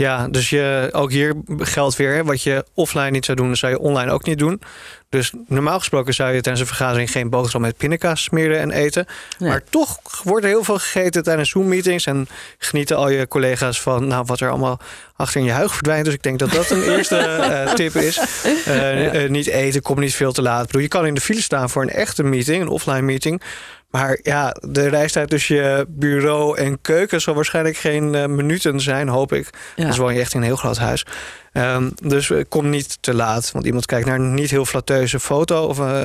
Ja, 0.00 0.28
dus 0.28 0.50
je, 0.50 0.88
ook 0.92 1.10
hier 1.10 1.34
geldt 1.58 1.96
weer, 1.96 2.24
wat 2.24 2.42
je 2.42 2.64
offline 2.74 3.10
niet 3.10 3.24
zou 3.24 3.36
doen, 3.36 3.48
dat 3.48 3.56
zou 3.56 3.72
je 3.72 3.78
online 3.78 4.10
ook 4.10 4.24
niet 4.24 4.38
doen. 4.38 4.60
Dus 5.08 5.32
normaal 5.46 5.78
gesproken 5.78 6.14
zou 6.14 6.32
je 6.32 6.40
tijdens 6.40 6.60
een 6.60 6.74
vergadering 6.74 7.10
geen 7.10 7.30
boterham 7.30 7.60
met 7.60 7.76
pindakaas 7.76 8.22
smeren 8.22 8.58
en 8.58 8.70
eten. 8.70 9.06
Maar 9.38 9.62
toch 9.70 10.00
wordt 10.22 10.44
er 10.44 10.50
heel 10.50 10.64
veel 10.64 10.78
gegeten 10.78 11.22
tijdens 11.22 11.50
Zoom-meetings. 11.50 12.06
En 12.06 12.28
genieten 12.58 12.96
al 12.96 13.08
je 13.08 13.28
collega's 13.28 13.80
van 13.80 14.06
nou, 14.06 14.24
wat 14.26 14.40
er 14.40 14.50
allemaal 14.50 14.80
achter 15.16 15.40
in 15.40 15.46
je 15.46 15.52
huig 15.52 15.74
verdwijnt. 15.74 16.04
Dus 16.04 16.14
ik 16.14 16.22
denk 16.22 16.38
dat 16.38 16.50
dat 16.50 16.70
een 16.70 16.82
eerste 16.96 17.36
uh, 17.40 17.74
tip 17.74 17.94
is. 17.94 18.20
Uh, 18.68 19.22
uh, 19.22 19.30
niet 19.30 19.46
eten, 19.46 19.82
kom 19.82 20.00
niet 20.00 20.14
veel 20.14 20.32
te 20.32 20.42
laat. 20.42 20.60
Ik 20.60 20.66
bedoel, 20.66 20.82
je 20.82 20.88
kan 20.88 21.06
in 21.06 21.14
de 21.14 21.20
file 21.20 21.42
staan 21.42 21.70
voor 21.70 21.82
een 21.82 21.90
echte 21.90 22.22
meeting, 22.22 22.62
een 22.62 22.68
offline 22.68 23.02
meeting. 23.02 23.42
Maar 23.90 24.18
ja, 24.22 24.56
de 24.60 24.88
reistijd 24.88 25.30
tussen 25.30 25.56
je 25.56 25.84
bureau 25.88 26.58
en 26.58 26.80
keuken 26.80 27.20
zal 27.20 27.34
waarschijnlijk 27.34 27.76
geen 27.76 28.14
uh, 28.14 28.26
minuten 28.26 28.80
zijn, 28.80 29.08
hoop 29.08 29.32
ik. 29.32 29.48
Ja. 29.76 29.86
Dus 29.86 29.96
woon 29.96 30.14
je 30.14 30.20
echt 30.20 30.34
in 30.34 30.40
een 30.40 30.46
heel 30.46 30.56
groot 30.56 30.78
huis. 30.78 31.06
Um, 31.52 31.92
dus 32.02 32.32
kom 32.48 32.70
niet 32.70 32.98
te 33.00 33.14
laat. 33.14 33.50
Want 33.52 33.64
iemand 33.66 33.86
kijkt 33.86 34.06
naar 34.06 34.20
niet 34.20 34.50
heel 34.50 34.64
flatteuze 34.64 35.20
foto 35.20 35.66
of 35.66 35.78
uh, 35.78 36.02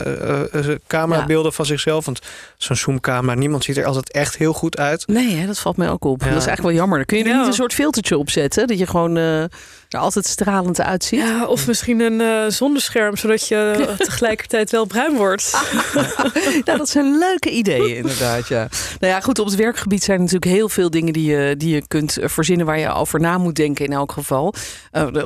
uh, 0.54 0.76
camerabeelden 0.88 1.50
ja. 1.50 1.56
van 1.56 1.66
zichzelf. 1.66 2.06
Want 2.06 2.20
zo'n 2.58 2.76
zoomcamera, 2.76 3.38
niemand 3.38 3.64
ziet 3.64 3.78
er 3.78 3.86
altijd 3.86 4.12
echt 4.12 4.38
heel 4.38 4.54
goed 4.54 4.78
uit. 4.78 5.08
Nee, 5.08 5.36
hè, 5.36 5.46
dat 5.46 5.60
valt 5.60 5.78
mij 5.78 5.90
ook 5.90 6.06
op. 6.06 6.22
Ja. 6.22 6.28
Dat 6.28 6.38
is 6.38 6.46
eigenlijk 6.46 6.68
wel 6.68 6.78
jammer. 6.78 6.98
Dan 6.98 7.06
kun 7.06 7.18
je 7.18 7.24
er 7.24 7.38
niet 7.38 7.48
een 7.48 7.54
soort 7.54 7.74
filtertje 7.74 8.18
op 8.18 8.30
zetten. 8.30 8.68
Dat 8.68 8.80
je 8.80 8.88
gewoon 8.88 9.16
er 9.16 10.02
altijd 10.02 10.26
stralend 10.26 10.82
uitziet. 10.82 11.20
Ja, 11.20 11.46
of 11.46 11.68
misschien 11.68 12.00
een 12.00 12.20
uh, 12.20 12.50
zonnescherm, 12.50 13.18
zodat 13.18 13.48
je 13.48 13.86
tegelijkertijd 13.98 14.72
wel 14.72 14.86
bruin 14.86 15.16
wordt. 15.16 15.58
nou, 16.66 16.78
dat 16.78 16.90
zijn 16.90 17.18
leuke 17.18 17.50
ideeën, 17.50 17.96
inderdaad. 17.96 18.48
Ja. 18.48 18.68
Nou 19.00 19.14
ja, 19.14 19.20
goed, 19.20 19.40
op 19.40 19.46
het 19.46 19.56
werkgebied 19.56 20.04
zijn 20.04 20.18
er 20.18 20.24
natuurlijk 20.24 20.52
heel 20.52 20.70
veel 20.70 20.90
dingen 20.90 21.14
die 21.14 21.32
je, 21.32 21.56
die 21.58 21.74
je 21.76 21.88
kunt 21.88 22.18
verzinnen 22.22 22.66
waar 22.66 22.80
je 22.80 22.94
over 22.94 23.20
na 23.20 23.38
moet 23.38 23.56
denken 23.56 23.86
in 23.86 23.94
elk 23.94 24.12
geval. 24.12 24.54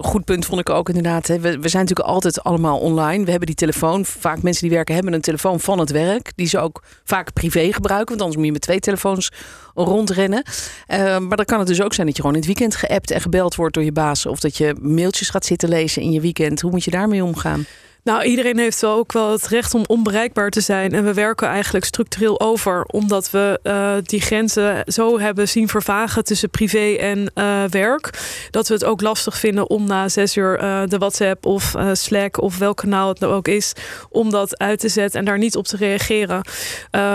Goed 0.10 0.26
punt 0.26 0.46
vond 0.46 0.60
ik 0.60 0.70
ook 0.70 0.88
inderdaad. 0.88 1.28
Hè. 1.28 1.40
We, 1.40 1.60
we 1.60 1.70
zijn 1.70 1.84
natuurlijk 1.84 2.10
altijd 2.10 2.44
allemaal 2.44 2.80
online. 2.80 3.24
We 3.24 3.30
hebben 3.30 3.48
die 3.48 3.56
telefoon. 3.56 4.06
Vaak 4.06 4.42
mensen 4.42 4.62
die 4.68 4.76
werken 4.76 4.96
hebben 4.96 5.14
een 5.14 5.22
telefoon 5.22 5.60
van 5.60 5.80
het 5.80 5.92
werk. 5.92 6.32
Die 6.36 6.48
ze 6.48 6.60
ook 6.60 6.84
vaak 7.04 7.34
privé 7.34 7.74
gebruiken. 7.74 8.08
Want 8.08 8.20
anders 8.20 8.36
moet 8.36 8.46
je 8.46 8.52
met 8.52 8.62
twee 8.62 8.80
telefoons 8.80 9.32
rondrennen. 9.74 10.44
Uh, 10.88 10.98
maar 11.18 11.38
dan 11.38 11.46
kan 11.46 11.60
het 11.60 11.68
dus 11.68 11.82
ook 11.82 11.94
zijn 11.94 12.08
dat 12.08 12.16
je 12.16 12.22
gewoon 12.22 12.38
in 12.38 12.48
het 12.48 12.58
weekend 12.58 12.76
geappt 12.76 13.12
en 13.12 13.22
gebeld 13.22 13.56
wordt 13.56 13.74
door 13.74 13.84
je 13.84 13.92
baas. 13.92 14.26
Of 14.26 14.40
dat 14.40 14.58
je 14.58 14.76
mailtjes 14.82 15.30
gaat 15.30 15.46
zitten 15.46 15.70
lezen 15.70 16.02
in 16.02 16.12
je 16.12 16.22
weekend. 16.22 16.62
Hoe 16.62 16.72
moet 16.72 16.84
je 16.84 16.92
daarmee 16.92 17.24
omgaan? 17.24 17.66
Nou, 18.04 18.24
iedereen 18.24 18.58
heeft 18.58 18.82
wel 18.82 18.98
ook 18.98 19.12
wel 19.12 19.32
het 19.32 19.48
recht 19.48 19.74
om 19.74 19.84
onbereikbaar 19.88 20.50
te 20.50 20.62
zijn. 20.62 20.94
En 20.94 21.04
we 21.04 21.14
werken 21.14 21.48
eigenlijk 21.48 21.86
structureel 21.86 22.40
over, 22.40 22.84
omdat 22.84 23.32
we 23.32 23.60
uh, 23.64 23.94
die 24.04 24.22
grenzen 24.22 24.84
zo 24.86 25.20
hebben 25.20 25.48
zien 25.48 25.68
vervagen 25.68 26.24
tussen 26.24 26.50
privé 26.50 26.96
en 27.00 27.32
uh, 27.36 27.64
werk. 27.64 28.20
Dat 28.50 28.68
we 28.68 28.74
het 28.74 28.84
ook 28.84 29.02
lastig 29.02 29.38
vinden 29.38 29.70
om 29.70 29.88
na 29.88 30.10
zes 30.10 30.38
uur 30.38 30.64
uh, 30.64 30.82
de 30.86 30.98
WhatsApp 30.98 31.46
of 31.46 31.76
Slack 31.94 32.42
of 32.42 32.58
welk 32.58 32.78
kanaal 32.78 33.08
het 33.08 33.20
nou 33.20 33.34
ook 33.34 33.48
is, 33.48 33.74
om 34.10 34.30
dat 34.30 34.58
uit 34.58 34.80
te 34.80 34.90
zetten 34.90 35.20
en 35.20 35.26
daar 35.26 35.38
niet 35.38 35.56
op 35.56 35.66
te 35.66 35.78
reageren. 35.78 36.42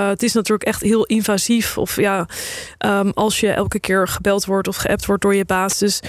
het 0.08 0.22
is 0.22 0.32
natuurlijk 0.32 0.68
echt 0.68 0.82
heel 0.82 1.04
invasief. 1.04 1.78
Of 1.78 1.96
ja, 1.96 2.26
um, 2.86 3.10
als 3.14 3.40
je 3.40 3.50
elke 3.50 3.80
keer 3.80 4.08
gebeld 4.08 4.44
wordt 4.44 4.68
of 4.68 4.76
geappt 4.76 5.06
wordt 5.06 5.22
door 5.22 5.34
je 5.34 5.44
baas. 5.44 5.78
Dus 5.78 6.00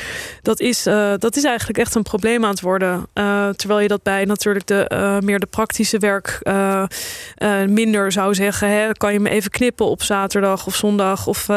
dat 0.42 0.60
is, 0.60 0.84
dat 1.18 1.36
is 1.36 1.44
eigenlijk 1.44 1.78
echt 1.78 1.96
een 1.96 2.04
probleem 2.04 2.44
aan 2.44 2.50
het 2.50 2.62
worden. 2.62 3.08
terwijl 3.56 3.80
je 3.80 3.88
dat 3.88 4.04
bij 4.04 4.26
natuurlijk 4.26 4.65
de, 4.68 4.92
uh, 4.94 5.20
meer 5.20 5.40
de 5.40 5.46
praktische 5.46 5.98
werk 5.98 6.40
uh, 6.44 6.84
uh, 7.38 7.64
minder 7.66 8.12
zou 8.12 8.34
zeggen. 8.34 8.70
Hè, 8.70 8.92
kan 8.92 9.14
je 9.14 9.20
me 9.20 9.30
even 9.30 9.52
knippen 9.52 9.86
op 9.86 10.04
zaterdag 10.04 10.68
of 10.68 10.76
zondag? 10.76 11.28
Of 11.28 11.48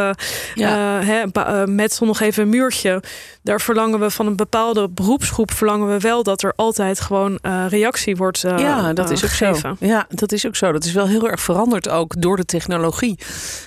ja. 0.54 1.00
hè, 1.02 1.24
met 1.66 2.00
nog 2.00 2.20
even 2.20 2.42
een 2.42 2.48
muurtje. 2.48 3.02
Daar 3.42 3.60
verlangen 3.60 4.00
we 4.00 4.10
van 4.10 4.26
een 4.26 4.36
bepaalde 4.36 4.88
beroepsgroep 4.88 5.52
verlangen 5.52 5.88
we 5.88 5.98
wel 5.98 6.22
dat 6.22 6.42
er 6.42 6.52
altijd 6.56 7.00
gewoon 7.00 7.38
reactie 7.68 8.16
wordt 8.16 8.40
Ja, 8.40 8.92
dat 8.92 9.10
is 9.10 9.24
ook 9.24 9.30
gegeven. 9.30 9.76
zo. 9.80 9.86
Ja, 9.86 10.06
dat 10.08 10.32
is 10.32 10.46
ook 10.46 10.56
zo. 10.56 10.72
Dat 10.72 10.84
is 10.84 10.92
wel 10.92 11.06
heel 11.06 11.28
erg 11.28 11.40
veranderd 11.40 11.88
ook 11.88 12.20
door 12.20 12.36
de 12.36 12.44
technologie. 12.44 13.18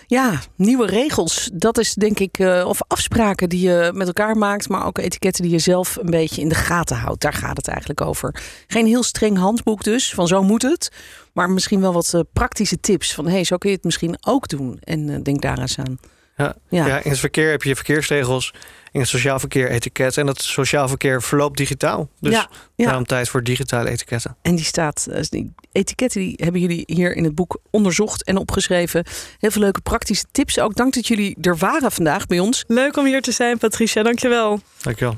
Ja, 0.07 0.39
nieuwe 0.55 0.85
regels. 0.85 1.49
Dat 1.53 1.77
is 1.77 1.93
denk 1.93 2.19
ik, 2.19 2.39
of 2.65 2.79
afspraken 2.87 3.49
die 3.49 3.69
je 3.69 3.91
met 3.93 4.07
elkaar 4.07 4.37
maakt, 4.37 4.69
maar 4.69 4.85
ook 4.85 4.97
etiketten 4.97 5.43
die 5.43 5.51
je 5.51 5.59
zelf 5.59 5.97
een 6.01 6.11
beetje 6.11 6.41
in 6.41 6.49
de 6.49 6.55
gaten 6.55 6.97
houdt. 6.97 7.21
Daar 7.21 7.33
gaat 7.33 7.57
het 7.57 7.67
eigenlijk 7.67 8.01
over. 8.01 8.35
Geen 8.67 8.85
heel 8.85 9.03
streng 9.03 9.30
handboek 9.37 9.83
dus, 9.83 10.13
van 10.13 10.27
zo 10.27 10.43
moet 10.43 10.61
het. 10.61 10.91
Maar 11.33 11.49
misschien 11.49 11.81
wel 11.81 11.93
wat 11.93 12.11
uh, 12.15 12.21
praktische 12.33 12.79
tips 12.79 13.13
van 13.13 13.27
hey, 13.27 13.43
zo 13.43 13.57
kun 13.57 13.69
je 13.69 13.75
het 13.75 13.85
misschien 13.85 14.17
ook 14.21 14.47
doen. 14.47 14.77
En 14.79 15.07
uh, 15.07 15.17
denk 15.23 15.41
daar 15.41 15.59
eens 15.59 15.77
aan. 15.77 15.99
Ja, 16.37 16.55
ja. 16.69 16.85
ja, 16.87 17.03
in 17.03 17.09
het 17.09 17.19
verkeer 17.19 17.49
heb 17.49 17.63
je 17.63 17.75
verkeersregels, 17.75 18.53
in 18.91 18.99
het 18.99 19.09
sociaal 19.09 19.39
verkeer 19.39 19.69
etiket. 19.69 20.17
En 20.17 20.25
dat 20.25 20.41
sociaal 20.41 20.87
verkeer 20.87 21.21
verloopt 21.21 21.57
digitaal. 21.57 22.09
Dus 22.19 22.33
ja, 22.33 22.49
ja. 22.75 22.85
daarom 22.85 23.05
tijd 23.05 23.29
voor 23.29 23.43
digitale 23.43 23.89
etiketten. 23.89 24.35
En 24.41 24.55
die 24.55 24.65
staat, 24.65 25.07
uh, 25.09 25.21
die 25.29 25.53
etiketten 25.71 26.21
die 26.21 26.33
hebben 26.35 26.61
jullie 26.61 26.83
hier 26.85 27.15
in 27.15 27.23
het 27.23 27.35
boek 27.35 27.59
onderzocht 27.69 28.23
en 28.23 28.37
opgeschreven. 28.37 29.05
Heel 29.39 29.51
veel 29.51 29.61
leuke 29.61 29.81
praktische 29.81 30.25
tips. 30.31 30.59
Ook 30.59 30.75
dank 30.75 30.93
dat 30.93 31.07
jullie 31.07 31.37
er 31.41 31.57
waren 31.57 31.91
vandaag 31.91 32.25
bij 32.25 32.39
ons. 32.39 32.63
Leuk 32.67 32.97
om 32.97 33.05
hier 33.05 33.21
te 33.21 33.31
zijn, 33.31 33.57
Patricia. 33.57 34.03
Dankjewel. 34.03 34.59
Dankjewel. 34.81 35.17